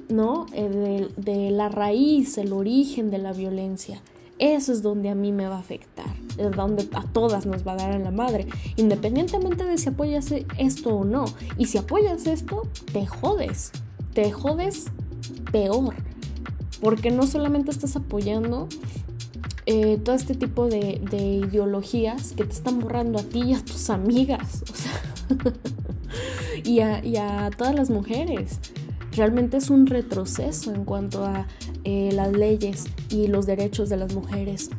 [0.09, 0.45] ¿no?
[0.53, 0.69] Eh,
[1.15, 4.01] de, de, la raíz, el origen de la violencia.
[4.37, 7.71] Eso es donde a mí me va a afectar, es donde a todas nos va
[7.71, 11.25] a dar a la madre, independientemente de si apoyas esto o no.
[11.57, 13.71] Y si apoyas esto, te jodes,
[14.13, 14.87] te jodes
[15.53, 15.95] peor,
[16.81, 18.67] porque no solamente estás apoyando
[19.67, 21.01] eh, todo este tipo de,
[21.47, 24.63] ideologías que te están borrando a ti y a tus amigas,
[26.63, 28.59] y, a, todas las mujeres.
[29.15, 31.47] Realmente es un retroceso en cuanto a
[31.83, 34.69] eh, las leyes y los derechos de las mujeres,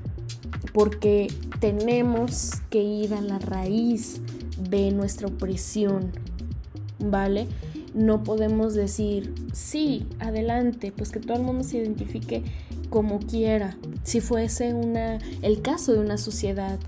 [0.75, 4.20] porque tenemos que ir a la raíz
[4.59, 6.12] de nuestra opresión,
[6.99, 7.46] ¿vale?
[7.96, 12.44] no podemos decir, sí, adelante, pues que todo el mundo se identifique
[12.90, 13.77] como quiera.
[14.03, 16.79] Si fuese una, el caso de una sociedad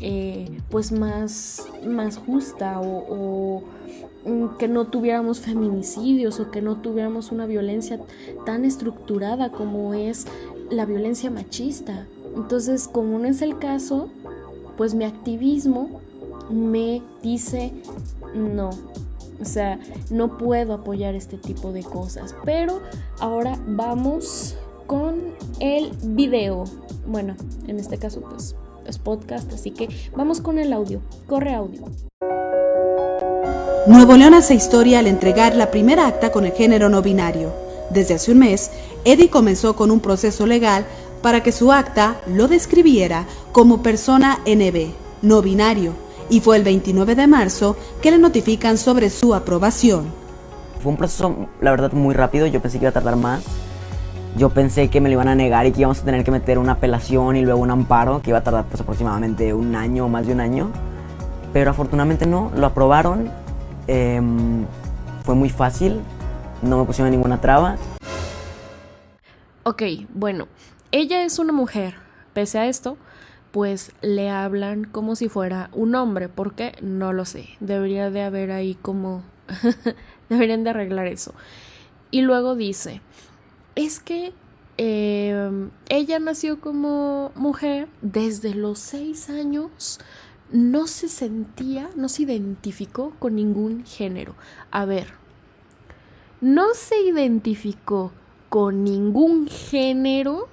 [0.00, 3.64] eh, pues más, más justa o,
[4.58, 8.00] que no tuviéramos feminicidios o que no tuviéramos una violencia
[8.46, 10.26] tan estructurada como es
[10.70, 12.06] la violencia machista.
[12.36, 14.08] Entonces, como no es el caso,
[14.76, 16.00] pues mi activismo
[16.50, 17.72] me dice
[18.34, 18.70] no,
[19.40, 19.78] o sea,
[20.10, 22.34] no puedo apoyar este tipo de cosas.
[22.44, 22.80] Pero
[23.18, 24.56] ahora vamos
[24.86, 26.64] con el video.
[27.06, 27.34] Bueno,
[27.66, 28.54] en este caso pues
[28.86, 31.00] es podcast, así que vamos con el audio.
[31.26, 31.82] Corre audio.
[33.86, 37.52] Nuevo León hace historia al entregar la primera acta con el género no binario.
[37.90, 38.70] Desde hace un mes,
[39.04, 40.86] Eddie comenzó con un proceso legal
[41.20, 44.92] para que su acta lo describiera como persona NB,
[45.22, 45.94] no binario,
[46.30, 50.06] y fue el 29 de marzo que le notifican sobre su aprobación.
[50.82, 52.46] fue un proceso, la verdad, muy rápido.
[52.46, 53.42] Yo pensé que iba a tardar más.
[54.36, 56.58] Yo pensé que me lo iban a negar y que íbamos a tener que meter
[56.58, 60.08] una apelación y luego un amparo, que iba a tardar pues aproximadamente un año o
[60.08, 60.70] más de un año.
[61.52, 63.41] Pero afortunadamente no, lo aprobaron.
[63.86, 64.66] Em,
[65.24, 66.00] fue muy fácil,
[66.62, 67.76] no me pusieron ninguna traba.
[69.64, 70.48] Ok, bueno,
[70.90, 71.94] ella es una mujer.
[72.32, 72.96] Pese a esto,
[73.50, 76.28] pues le hablan como si fuera un hombre.
[76.28, 76.74] ¿Por qué?
[76.80, 77.48] No lo sé.
[77.60, 79.22] Debería de haber ahí como...
[80.28, 81.34] Deberían de arreglar eso.
[82.10, 83.00] Y luego dice,
[83.74, 84.32] es que
[84.78, 89.98] em, ella nació como mujer desde los seis años.
[90.52, 94.34] No se sentía, no se identificó con ningún género.
[94.70, 95.08] A ver,
[96.40, 98.12] no se identificó
[98.48, 100.48] con ningún género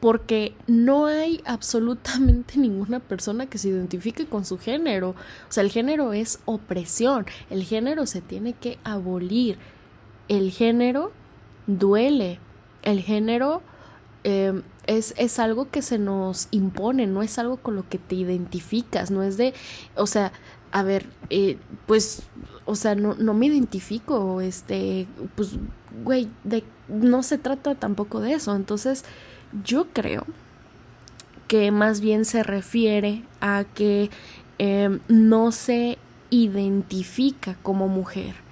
[0.00, 5.10] porque no hay absolutamente ninguna persona que se identifique con su género.
[5.10, 9.58] O sea, el género es opresión, el género se tiene que abolir,
[10.28, 11.12] el género
[11.66, 12.38] duele,
[12.82, 13.62] el género
[14.24, 18.14] em, es, es, algo que se nos impone, no es algo con lo que te
[18.14, 19.52] identificas, no es de,
[19.94, 20.32] o sea,
[20.72, 22.22] a ver, eh, pues,
[22.64, 25.58] o sea, no, no me identifico, este, pues,
[26.02, 29.04] güey, de, no se trata tampoco de eso, entonces
[29.62, 30.24] yo creo
[31.48, 34.10] que más bien se refiere a que
[34.56, 35.98] em, no se
[36.30, 38.47] identifica como mujer.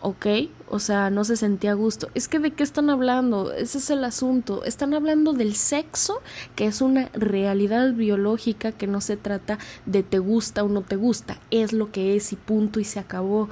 [0.00, 0.26] ¿Ok?
[0.68, 2.08] O sea, no se sentía a gusto.
[2.14, 3.52] Es que de qué están hablando?
[3.52, 4.64] Ese es el asunto.
[4.64, 6.20] Están hablando del sexo,
[6.54, 10.96] que es una realidad biológica que no se trata de te gusta o no te
[10.96, 11.38] gusta.
[11.50, 13.48] Es lo que es y punto y se acabó.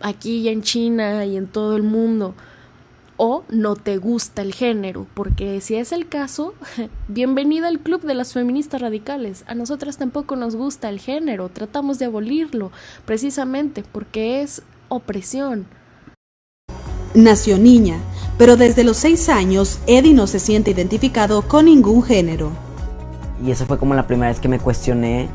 [0.00, 2.34] Aquí y en China y en todo el mundo
[3.16, 6.54] o no te gusta el género, porque si es el caso,
[7.08, 9.44] bienvenida al club de las feministas radicales.
[9.46, 12.72] A nosotras tampoco nos gusta el género, tratamos de abolirlo,
[13.04, 15.66] precisamente porque es opresión.
[17.14, 17.98] Nació niña,
[18.38, 22.50] pero desde los seis años Eddie no se siente identificado con ningún género.
[23.44, 25.28] Y esa fue como la primera vez que me cuestioné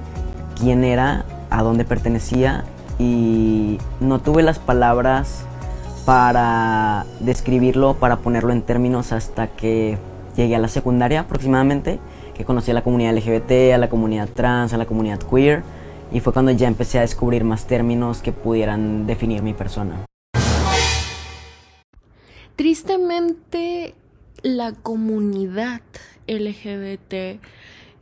[0.59, 2.65] quién era, a dónde pertenecía
[2.97, 5.43] y no tuve las palabras
[6.05, 9.97] para describirlo, para ponerlo en términos hasta que
[10.35, 11.99] llegué a la secundaria aproximadamente,
[12.33, 15.63] que conocí a la comunidad LGBT, a la comunidad trans, a la comunidad queer,
[16.11, 20.05] y fue cuando ya empecé a descubrir más términos que pudieran definir mi persona.
[22.57, 23.93] Tristemente,
[24.41, 25.81] la comunidad
[26.27, 27.39] LGBT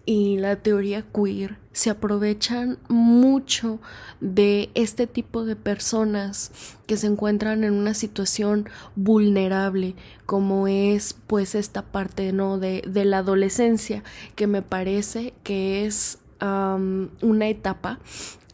[0.05, 3.79] y la teoría queer se aprovechan mucho
[4.21, 6.53] de este tipo de personas
[6.87, 9.93] que se encuentran en una situación vulnerable
[10.25, 16.19] como es pues esta parte no de, de la adolescencia que me parece que es
[16.39, 17.99] una etapa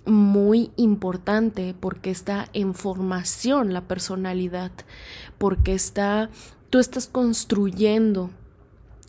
[0.05, 4.71] muy importante porque está en formación la personalidad
[5.37, 6.29] porque está
[6.71, 8.31] tú estás construyendo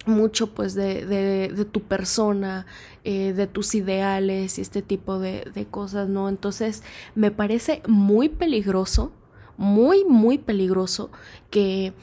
[0.05, 2.66] mucho pues de, de, tu persona,
[3.05, 6.28] eh, de tus ideales y este tipo de, de, cosas, ¿no?
[6.28, 6.82] Entonces
[7.14, 9.12] me parece muy peligroso,
[9.57, 11.11] muy, muy peligroso
[11.51, 11.95] que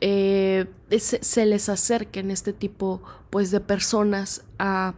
[0.00, 0.66] eh,
[0.98, 4.94] se, les acerquen este tipo pues de personas a,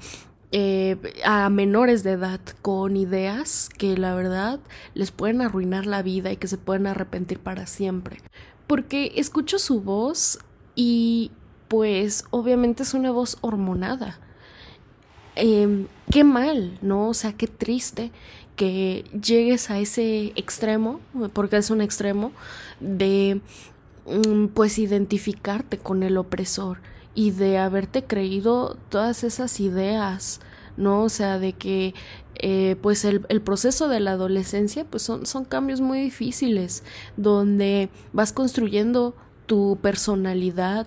[0.55, 4.61] eh, a menores de edad con ideas que la verdad
[4.93, 8.19] les pueden arruinar la vida y que se pueden arrepentir para siempre.
[8.67, 10.39] Porque escucho su voz
[10.75, 11.31] y
[11.69, 14.21] pues obviamente es una voz hormonada.
[15.37, 17.09] Em, qué mal, ¿no?
[17.09, 18.13] O sea, qué triste
[18.55, 21.01] que llegues a ese extremo,
[21.33, 22.33] porque es un extremo,
[22.79, 23.41] de
[24.07, 26.79] mm, pues identificarte con el opresor
[27.15, 30.41] y de haberte creído todas esas ideas,
[30.77, 31.03] ¿no?
[31.03, 31.95] O sea, de que
[32.37, 36.83] eh, pues el, proceso de la adolescencia pues son, cambios muy difíciles,
[37.17, 39.15] donde vas construyendo
[39.47, 40.87] tu personalidad,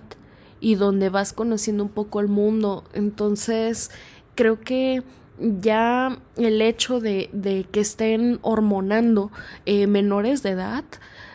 [0.60, 2.84] y donde vas conociendo un poco el mundo.
[2.92, 3.90] Entonces,
[4.34, 5.02] creo que
[5.38, 9.30] ya el hecho de, de que estén hormonando
[9.66, 10.84] eh, menores de edad,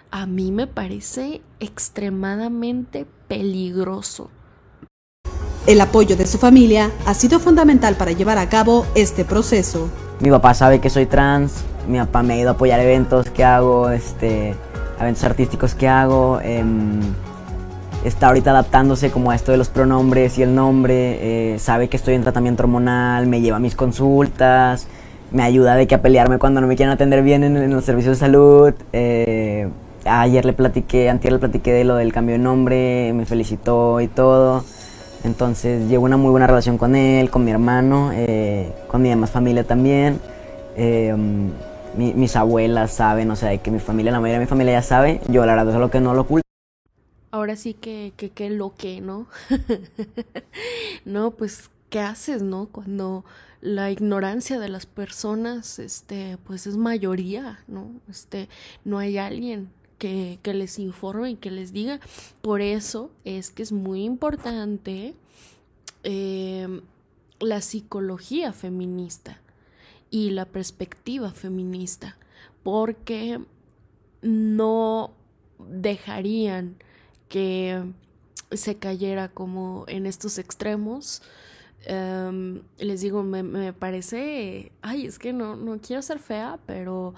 [0.10, 4.30] a mí me parece extremadamente peligroso.
[5.68, 9.90] El apoyo de su familia ha sido fundamental para llevar a cabo este proceso.
[10.20, 13.44] Mi papá sabe que soy trans, mi papá me ha ido a apoyar eventos que
[13.44, 14.56] hago, este,
[15.00, 16.40] eventos artísticos que hago.
[16.44, 16.64] Eh,
[18.04, 21.98] está ahorita adaptándose como a esto de los pronombres y el nombre, eh, sabe que
[21.98, 24.88] estoy en tratamiento hormonal, me lleva a mis consultas,
[25.32, 28.18] me ayuda de que a pelearme cuando no me quieren atender bien en, los servicios
[28.18, 28.74] de salud.
[28.94, 29.70] Eh,
[30.06, 34.08] ayer le platiqué, antier le platiqué de lo del cambio de nombre, me felicitó y
[34.08, 34.64] todo.
[35.24, 39.30] Entonces llevo una muy buena relación con él, con mi hermano, eh, con mi demás
[39.30, 40.20] familia también.
[41.96, 45.22] mis abuelas saben, o sea, que mi familia, la mayoría de mi familia ya sabe,
[45.28, 46.42] yo la verdad es algo que no lo oculto.
[47.32, 49.28] Ahora sí que, que, que lo que, ¿no?
[51.06, 52.68] no, pues, ¿qué haces, no?
[52.72, 53.24] Cuando
[53.62, 57.92] la ignorancia de las personas, este, pues es mayoría, ¿no?
[58.10, 58.50] Este,
[58.84, 59.70] no hay alguien
[60.02, 62.00] que, les informe y que les diga.
[62.42, 65.14] Por eso es que es muy importante
[66.04, 66.82] eh,
[67.40, 69.40] la psicología feminista
[70.10, 72.18] y la perspectiva feminista,
[72.64, 73.40] porque
[74.24, 75.14] no
[75.60, 76.78] dejarían
[77.30, 77.84] que
[78.52, 81.22] se cayera como en estos extremos.
[81.86, 87.14] Em, les digo, me, me, parece, ay, es que no, no quiero ser fea, pero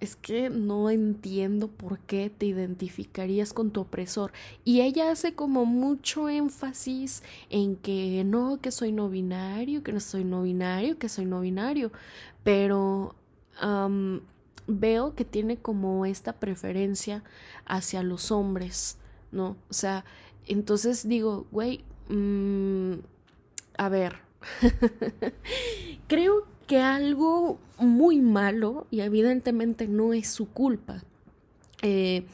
[0.00, 4.32] es que no entiendo por qué te identificarías con tu opresor.
[4.64, 10.00] Y ella hace como mucho énfasis en que no, que soy no binario, que no
[10.00, 11.90] soy no binario, que soy no binario.
[12.44, 13.14] Pero
[14.66, 17.24] veo que tiene como esta preferencia
[17.66, 18.98] hacia los hombres,
[19.32, 19.56] ¿no?
[19.68, 20.04] O sea,
[20.46, 22.94] entonces digo, güey, mm,
[23.78, 24.20] a ver,
[26.06, 31.02] creo que algo muy malo, y evidentemente no es su culpa,
[31.80, 32.26] eh,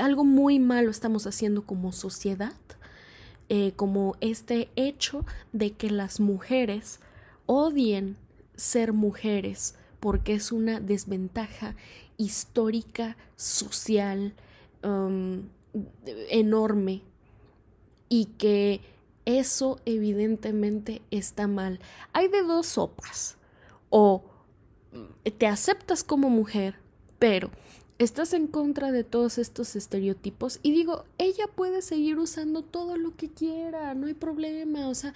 [0.00, 2.52] algo muy malo estamos haciendo como sociedad,
[3.48, 7.00] eh, como este hecho de que las mujeres
[7.46, 8.16] odien
[8.56, 11.76] ser mujeres porque es una desventaja
[12.16, 14.34] histórica, social,
[14.82, 15.42] um,
[16.28, 17.02] enorme
[18.08, 18.80] y que
[19.24, 21.80] eso evidentemente está mal.
[22.12, 23.36] Hay de dos sopas.
[23.90, 24.24] O
[25.38, 26.76] te aceptas como mujer,
[27.18, 27.50] pero
[27.98, 33.16] estás en contra de todos estos estereotipos y digo, ella puede seguir usando todo lo
[33.16, 35.14] que quiera, no hay problema, o sea,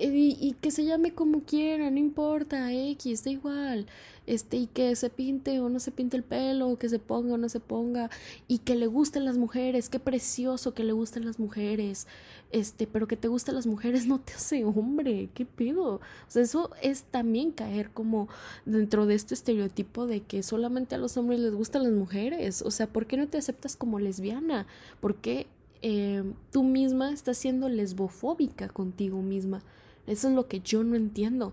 [0.00, 3.86] y, que se llame como quiera, no importa, X, da igual,
[4.26, 7.38] este, y que se pinte o no se pinte el pelo, que se ponga o
[7.38, 8.10] no se ponga,
[8.46, 12.06] y que le gusten las mujeres, qué precioso que le gusten las mujeres,
[12.52, 15.94] este, pero que te gusten las mujeres no te hace hombre, qué pido.
[15.94, 18.28] O sea, eso es también caer como
[18.64, 22.70] dentro de este estereotipo de que solamente a los hombres les gustan las mujeres, o
[22.70, 24.66] sea, ¿por qué no te aceptas como lesbiana?
[25.00, 25.46] ¿Por qué
[25.82, 29.62] eh, tú misma estás siendo lesbofóbica contigo misma.
[30.06, 31.52] Eso es lo que yo no entiendo.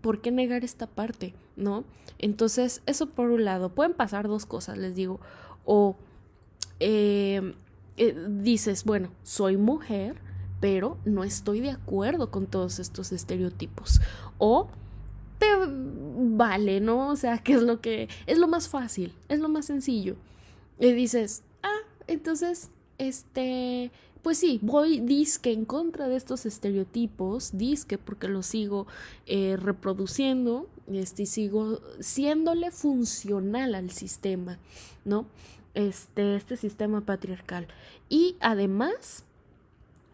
[0.00, 1.34] ¿Por qué negar esta parte?
[1.56, 1.84] ¿No?
[2.18, 3.74] Entonces, eso por un lado.
[3.74, 5.20] Pueden pasar dos cosas, les digo.
[5.64, 5.96] O
[6.80, 7.54] eh,
[7.96, 10.16] eh, dices, bueno, soy mujer,
[10.60, 14.00] pero no estoy de acuerdo con todos estos estereotipos.
[14.38, 14.68] O
[15.38, 17.10] te vale, ¿no?
[17.10, 20.16] O sea, que es lo que es lo más fácil, es lo más sencillo.
[20.78, 23.90] Y dices, ah, entonces este,
[24.22, 28.86] pues sí, voy disque en contra de estos estereotipos, disque porque los sigo
[29.26, 34.58] eh, reproduciendo, este, sigo siéndole funcional al sistema,
[35.04, 35.26] ¿no?
[35.74, 37.68] Este, este sistema patriarcal.
[38.08, 39.24] Y además,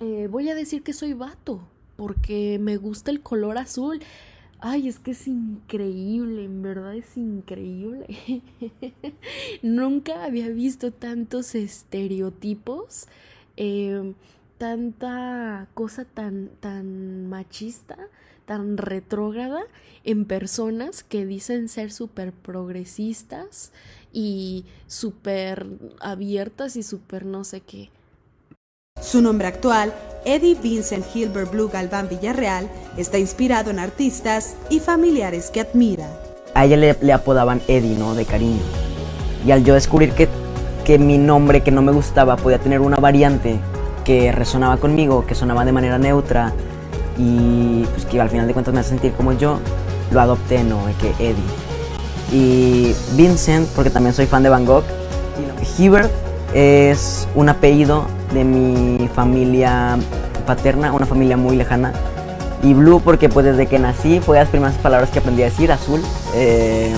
[0.00, 1.60] eh, voy a decir que soy vato,
[1.96, 4.00] porque me gusta el color azul.
[4.66, 8.06] Ay, es que es increíble, en verdad es increíble.
[9.62, 13.06] Nunca había visto tantos estereotipos,
[13.58, 14.14] em,
[14.56, 17.98] tanta cosa tan, tan machista,
[18.46, 19.60] tan retrógrada
[20.02, 23.70] en personas que dicen ser súper progresistas
[24.14, 25.66] y súper
[26.00, 27.90] abiertas y súper no sé qué.
[29.00, 29.92] Su nombre actual,
[30.24, 36.08] Eddie Vincent Hilbert Blue Galván Villarreal, está inspirado en artistas y familiares que admira.
[36.54, 38.14] A ella le, apodaban Eddie, ¿no?
[38.14, 38.62] De cariño.
[39.44, 40.28] Y al yo descubrir que,
[40.84, 43.58] que mi nombre que no me gustaba podía tener una variante
[44.04, 46.52] que resonaba conmigo, que sonaba de manera neutra
[47.18, 49.58] y pues que al final de cuentas me hace sentir como yo,
[50.12, 50.80] lo adopté, ¿no?
[51.00, 51.34] Que Eddie.
[52.32, 54.84] Y Vincent, porque también soy fan de Van Gogh.
[55.78, 56.12] Hilbert
[56.54, 59.96] es un apellido de mi familia
[60.46, 61.92] paterna, una familia muy lejana.
[62.62, 65.70] Y blue porque pues desde que nací fue las primeras palabras que aprendí a decir,
[65.70, 66.00] azul.
[66.34, 66.94] Eh,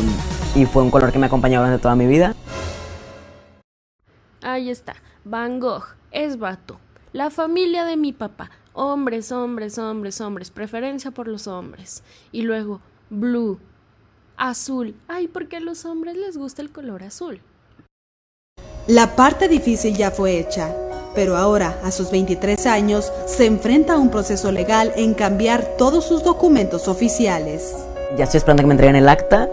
[0.54, 2.34] y fue un color que me acompañó durante toda mi vida.
[4.42, 6.78] Ahí está, Van Gogh, es vato.
[7.12, 12.02] La familia de mi papá, hombres, hombres, hombres, hombres, preferencia por los hombres.
[12.32, 12.80] Y luego,
[13.10, 13.58] blue,
[14.36, 14.94] azul.
[15.08, 17.40] Ay, porque a los hombres les gusta el color azul.
[18.86, 20.85] La parte difícil ya fue hecha
[21.16, 26.04] pero ahora, a sus 23 años, se enfrenta a un proceso legal en cambiar todos
[26.04, 27.74] sus documentos oficiales.
[28.16, 29.48] Ya estoy esperando que me entreguen el acta,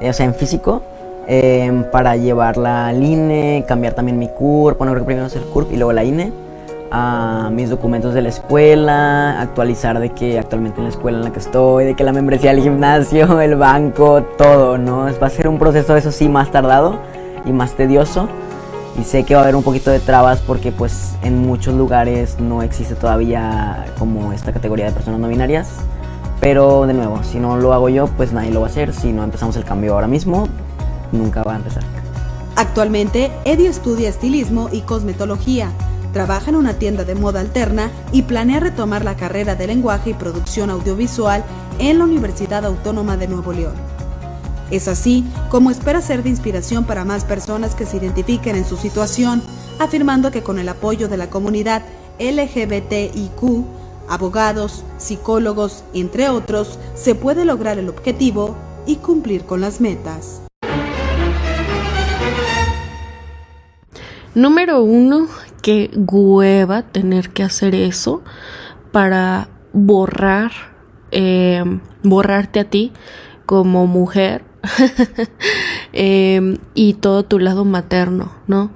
[0.00, 0.82] eh, o sea, en físico,
[1.26, 5.44] em, para llevarla al INE, cambiar también mi CURP, bueno, creo que primero es el
[5.44, 6.32] CURP y luego la INE,
[6.90, 11.32] a mis documentos de la escuela, actualizar de que actualmente en la escuela en la
[11.32, 15.06] que estoy, de que la membresía del gimnasio, el banco, todo, ¿no?
[15.22, 16.96] Va a ser un proceso, eso sí, más tardado
[17.46, 18.28] y más tedioso.
[19.00, 22.38] Y sé que va a haber un poquito de trabas porque pues en muchos lugares
[22.38, 25.70] no existe todavía como esta categoría de personas no binarias.
[26.38, 28.92] Pero de nuevo, si no lo hago yo, pues nadie lo va a hacer.
[28.92, 30.48] Si no empezamos el cambio ahora mismo,
[31.12, 31.82] nunca va a empezar.
[32.56, 35.72] Actualmente, Eddie estudia estilismo y cosmetología
[36.12, 40.14] trabaja en una tienda de moda alterna y planea retomar la carrera de lenguaje y
[40.14, 41.42] producción audiovisual
[41.78, 43.99] en la Universidad Autónoma de Nuevo León.
[44.70, 48.76] Es así como espera ser de inspiración para más personas que se identifiquen en su
[48.76, 49.42] situación,
[49.80, 51.82] afirmando que con el apoyo de la comunidad
[52.20, 53.64] LGBTIQ,
[54.08, 58.56] abogados, psicólogos, entre otros, se puede lograr el objetivo
[58.86, 60.42] y cumplir con las metas.
[64.34, 65.26] Número uno,
[65.62, 68.22] qué hueva tener que hacer eso
[68.92, 70.52] para borrar,
[71.10, 71.64] eh,
[72.04, 72.92] borrarte a ti
[73.46, 74.49] como mujer
[75.92, 78.70] eh, y todo tu lado materno, ¿no?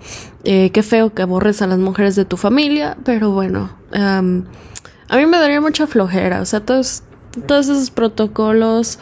[0.44, 5.26] Eh, qué feo que borres a las mujeres de tu familia, pero bueno, a mí
[5.26, 7.02] me daría mucha flojera, o sea, todos,
[7.46, 8.98] todos esos protocolos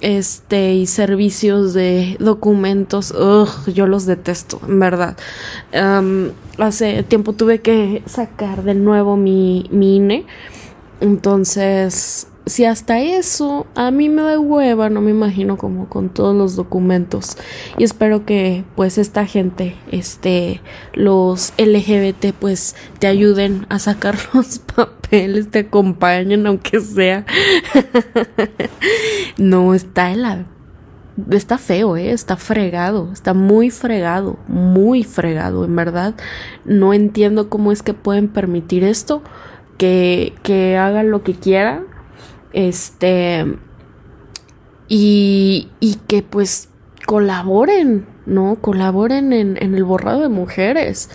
[0.00, 3.14] este y servicios de documentos,
[3.66, 5.16] yo los detesto, en verdad.
[6.58, 10.26] hace tiempo tuve que sacar de nuevo mi, mi INE,
[11.00, 16.36] entonces si hasta eso a mí me da hueva, no me imagino como con todos
[16.36, 17.36] los documentos.
[17.78, 20.60] Y espero que pues esta gente, este,
[20.92, 27.24] los LGBT pues te ayuden a sacar los papeles, te acompañen aunque sea.
[29.38, 30.46] no, está en la...
[31.30, 32.10] Está feo, ¿eh?
[32.10, 36.16] Está fregado, está muy fregado, muy fregado, en verdad.
[36.64, 39.22] No entiendo cómo es que pueden permitir esto,
[39.78, 41.93] que, que hagan lo que quieran
[42.54, 43.44] este,
[44.88, 46.70] y, y que pues
[47.04, 48.56] colaboren, ¿no?
[48.60, 51.10] Colaboren en, en, el borrado de mujeres.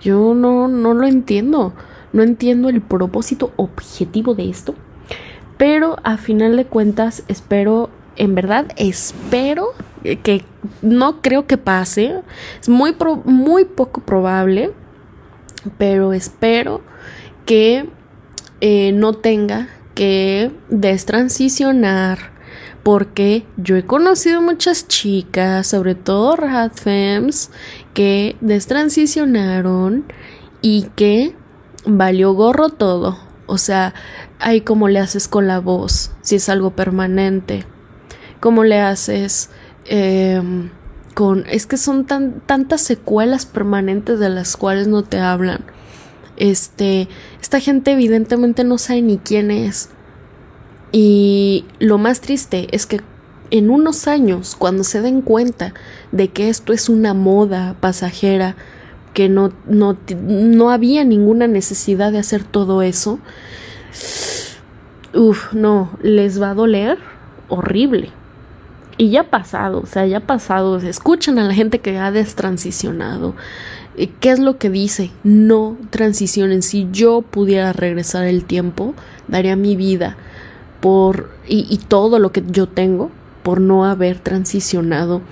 [0.00, 1.74] Yo no, no lo entiendo.
[2.12, 4.76] No entiendo el propósito objetivo de esto.
[5.56, 9.70] Pero a final de cuentas, espero, en verdad, espero
[10.22, 10.44] que
[10.80, 12.20] no creo que pase.
[12.60, 14.72] Es muy, muy poco probable.
[15.76, 16.82] Pero espero
[17.46, 17.88] que
[18.60, 22.34] eh, no tenga que destransicionar
[22.84, 27.50] porque yo he conocido muchas chicas, sobre todo radfems,
[27.94, 30.04] que destransicionaron
[30.60, 31.34] y que
[31.86, 33.18] valió gorro todo.
[33.46, 33.94] O sea,
[34.38, 37.64] ahí como le haces con la voz, si es algo permanente.
[38.38, 39.48] Cómo le haces
[39.86, 40.70] em,
[41.14, 41.44] con...
[41.48, 45.64] Es que son tan, tantas secuelas permanentes de las cuales no te hablan.
[46.36, 47.08] Este,
[47.40, 49.90] esta gente evidentemente no sabe ni quién es.
[50.92, 53.00] Y lo más triste es que
[53.50, 55.74] en unos años, cuando se den cuenta
[56.12, 58.56] de que esto es una moda pasajera,
[59.12, 63.20] que no, no, no había ninguna necesidad de hacer todo eso,
[65.14, 66.98] uff, no, les va a doler
[67.48, 68.10] horrible.
[68.96, 70.76] Y ya ha pasado, o sea, ya ha pasado.
[70.78, 73.34] Escuchan a la gente que ha destransicionado.
[73.96, 75.10] ¿Qué es lo que dice?
[75.22, 76.62] No transicionen.
[76.62, 78.94] Si yo pudiera regresar el tiempo,
[79.28, 80.16] daría mi vida
[80.80, 83.10] por y, y todo lo que yo tengo
[83.44, 85.22] por no haber transicionado.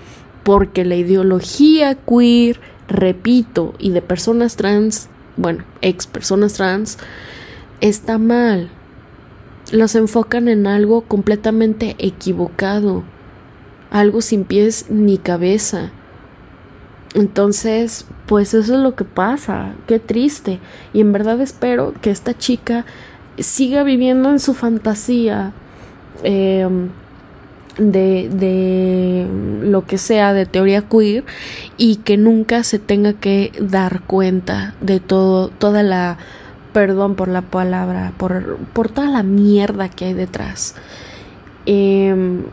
[0.44, 6.98] Porque la ideología queer, repito, y de personas trans, bueno, ex personas trans,
[7.80, 8.70] está mal.
[9.72, 13.02] Los enfocan en algo completamente equivocado.
[13.90, 15.90] Algo sin pies ni cabeza
[17.14, 20.60] entonces, pues eso es lo que pasa, qué triste.
[20.92, 22.86] Y en verdad espero que esta chica
[23.38, 25.52] siga viviendo en su fantasía
[26.22, 26.88] em,
[27.78, 29.26] de, de
[29.62, 31.24] lo que sea, de teoría queer,
[31.76, 36.16] y que nunca se tenga que dar cuenta de todo, toda la,
[36.72, 40.74] perdón por la palabra, por, por toda la mierda que hay detrás.
[41.66, 42.44] Em,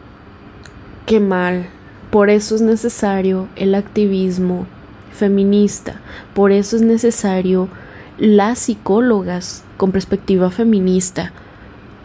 [1.05, 1.67] qué mal,
[2.09, 4.65] por eso es necesario el activismo
[5.13, 5.99] feminista,
[6.33, 7.69] por eso es necesario
[8.17, 11.31] las psicólogas con perspectiva feminista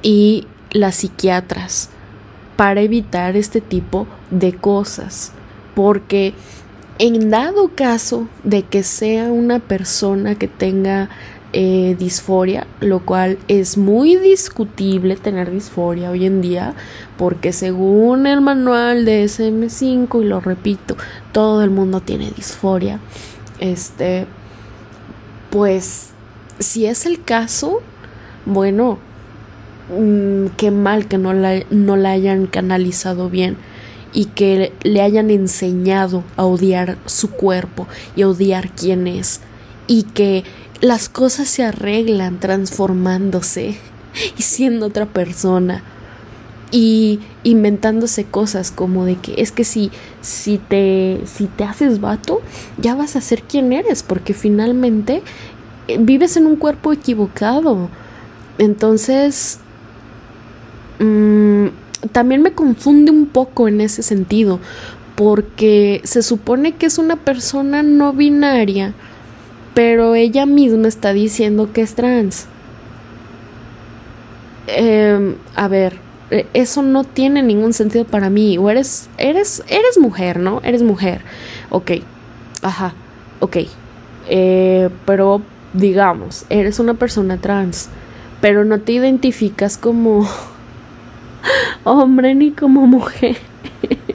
[0.03, 1.91] y las psiquiatras
[2.57, 5.33] para evitar este tipo de cosas,
[5.75, 6.35] porque
[6.99, 11.09] en dado caso de que sea una persona que tenga
[11.57, 16.75] eh, disforia, lo cual es muy discutible tener disforia hoy en día,
[17.17, 20.97] porque según el manual de SM5, y lo repito,
[21.31, 22.99] todo el mundo tiene disforia,
[23.61, 24.27] este,
[25.51, 26.11] pues
[26.59, 27.83] si es el caso,
[28.47, 28.99] bueno,
[29.97, 33.57] mm, qué mal que no la, no la hayan canalizado bien
[34.13, 37.87] y que le hayan enseñado a odiar su cuerpo
[38.17, 39.41] y a odiar quién es
[39.87, 40.45] y que
[40.85, 43.78] las cosas se arreglan transformándose
[44.37, 45.82] y siendo otra persona
[46.70, 52.43] y inventándose cosas como de que es que si si te si te haces vato
[52.76, 55.22] ya vas a ser quien eres porque finalmente
[55.89, 57.89] eh, vives en un cuerpo equivocado.
[58.59, 59.61] Entonces
[60.99, 61.68] mmm,
[62.12, 64.61] también me confunde un poco en ese sentido
[65.14, 68.93] porque se supone que es una persona no binaria
[69.75, 72.47] pero ella misma está diciendo que es trans
[74.66, 78.59] eh, a ver eh, eso no tiene ningún sentido para mí.
[78.59, 80.61] O eres, eres, eres mujer, ¿no?
[80.64, 81.20] Eres mujer.
[81.70, 81.93] Ok.
[82.62, 82.95] Ajá.
[83.41, 83.59] Ok.
[84.29, 85.43] Eh, pero
[85.75, 87.89] digamos, eres una persona trans.
[88.41, 90.29] Pero no te identificas como
[91.85, 93.37] hombre ni como mujer.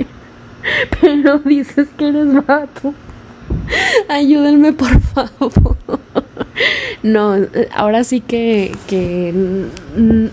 [1.01, 2.93] pero dices que eres vato.
[4.07, 5.77] Ayúdenme, por favor.
[7.03, 7.35] no,
[7.73, 9.33] ahora sí que, que...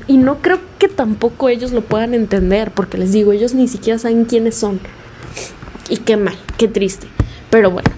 [0.07, 3.99] Y no creo que tampoco ellos lo puedan entender, porque les digo, ellos ni siquiera
[3.99, 4.81] saben quiénes son.
[5.89, 7.07] Y qué mal, qué triste.
[7.51, 7.91] Pero bueno,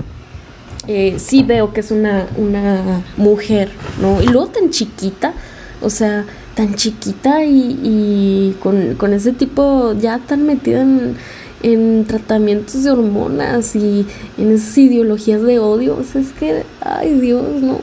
[0.86, 3.70] eh, sí veo que es una, una mujer,
[4.01, 4.22] ¿no?
[4.22, 5.32] Y luego tan chiquita,
[5.80, 11.16] o sea, tan chiquita y, y con, con ese tipo ya tan metida en
[11.63, 14.07] en tratamientos de hormonas y
[14.37, 15.99] en esas ideologías de odio.
[16.01, 17.79] es que, ay Dios, no,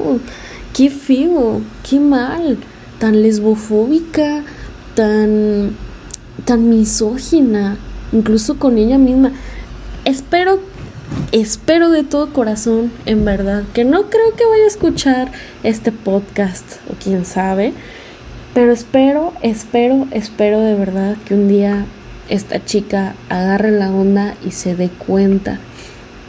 [0.74, 2.58] qué feo, qué mal,
[3.00, 4.44] tan lesbofóbica,
[4.96, 5.76] tan,
[6.46, 7.78] tan misógina,
[8.12, 9.32] incluso con ella misma.
[10.06, 10.60] Espero,
[11.32, 15.32] espero de todo corazón, en verdad, que no creo que vaya a escuchar
[15.64, 17.74] este podcast, o quién sabe.
[18.54, 21.86] Pero espero, espero, espero de verdad que un día
[22.30, 25.60] esta chica agarre la onda y se dé cuenta,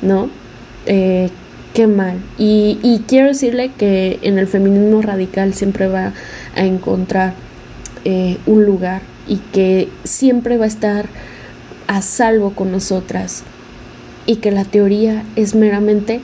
[0.03, 0.31] ¿no?
[0.87, 1.31] Eh,
[1.75, 2.19] qué mal.
[2.39, 6.13] Y, quiero decirle que en el feminismo radical siempre va
[6.55, 7.35] a encontrar
[8.05, 11.07] eh, un lugar y que siempre va a estar
[11.87, 13.43] a salvo con nosotras
[14.27, 16.21] y que la teoría es meramente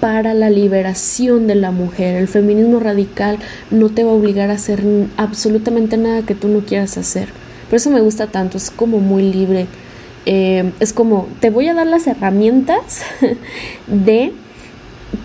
[0.00, 2.16] para la liberación de la mujer.
[2.16, 3.38] El feminismo radical
[3.70, 4.82] no te va a obligar a hacer
[5.16, 7.28] absolutamente nada que tú no quieras hacer.
[7.70, 9.68] Por eso me gusta tanto, es como muy libre.
[10.26, 13.02] Eh, es como, te voy a dar las herramientas
[13.86, 14.32] de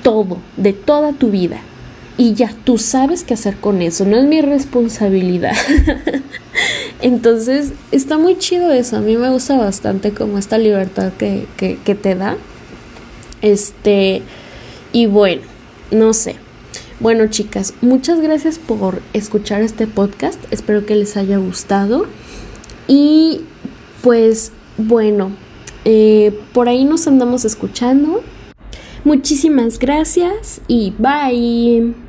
[0.03, 1.59] todo, de toda tu vida.
[2.17, 5.55] Y ya, tú sabes qué hacer con eso, no es mi responsabilidad.
[7.01, 11.77] Entonces, está muy chido eso, a mí me gusta bastante como esta libertad que, que,
[11.83, 12.37] que te da.
[13.41, 14.21] Este,
[14.93, 15.41] y bueno,
[15.91, 16.35] no sé.
[17.01, 20.41] Bueno, chicas, muchas gracias por escuchar este podcast.
[20.51, 22.05] Espero que les haya gustado.
[22.87, 23.41] Y
[24.01, 25.31] pues bueno,
[25.85, 28.21] eh, por ahí nos andamos escuchando.
[29.03, 32.04] Muchísimas gracias y bye.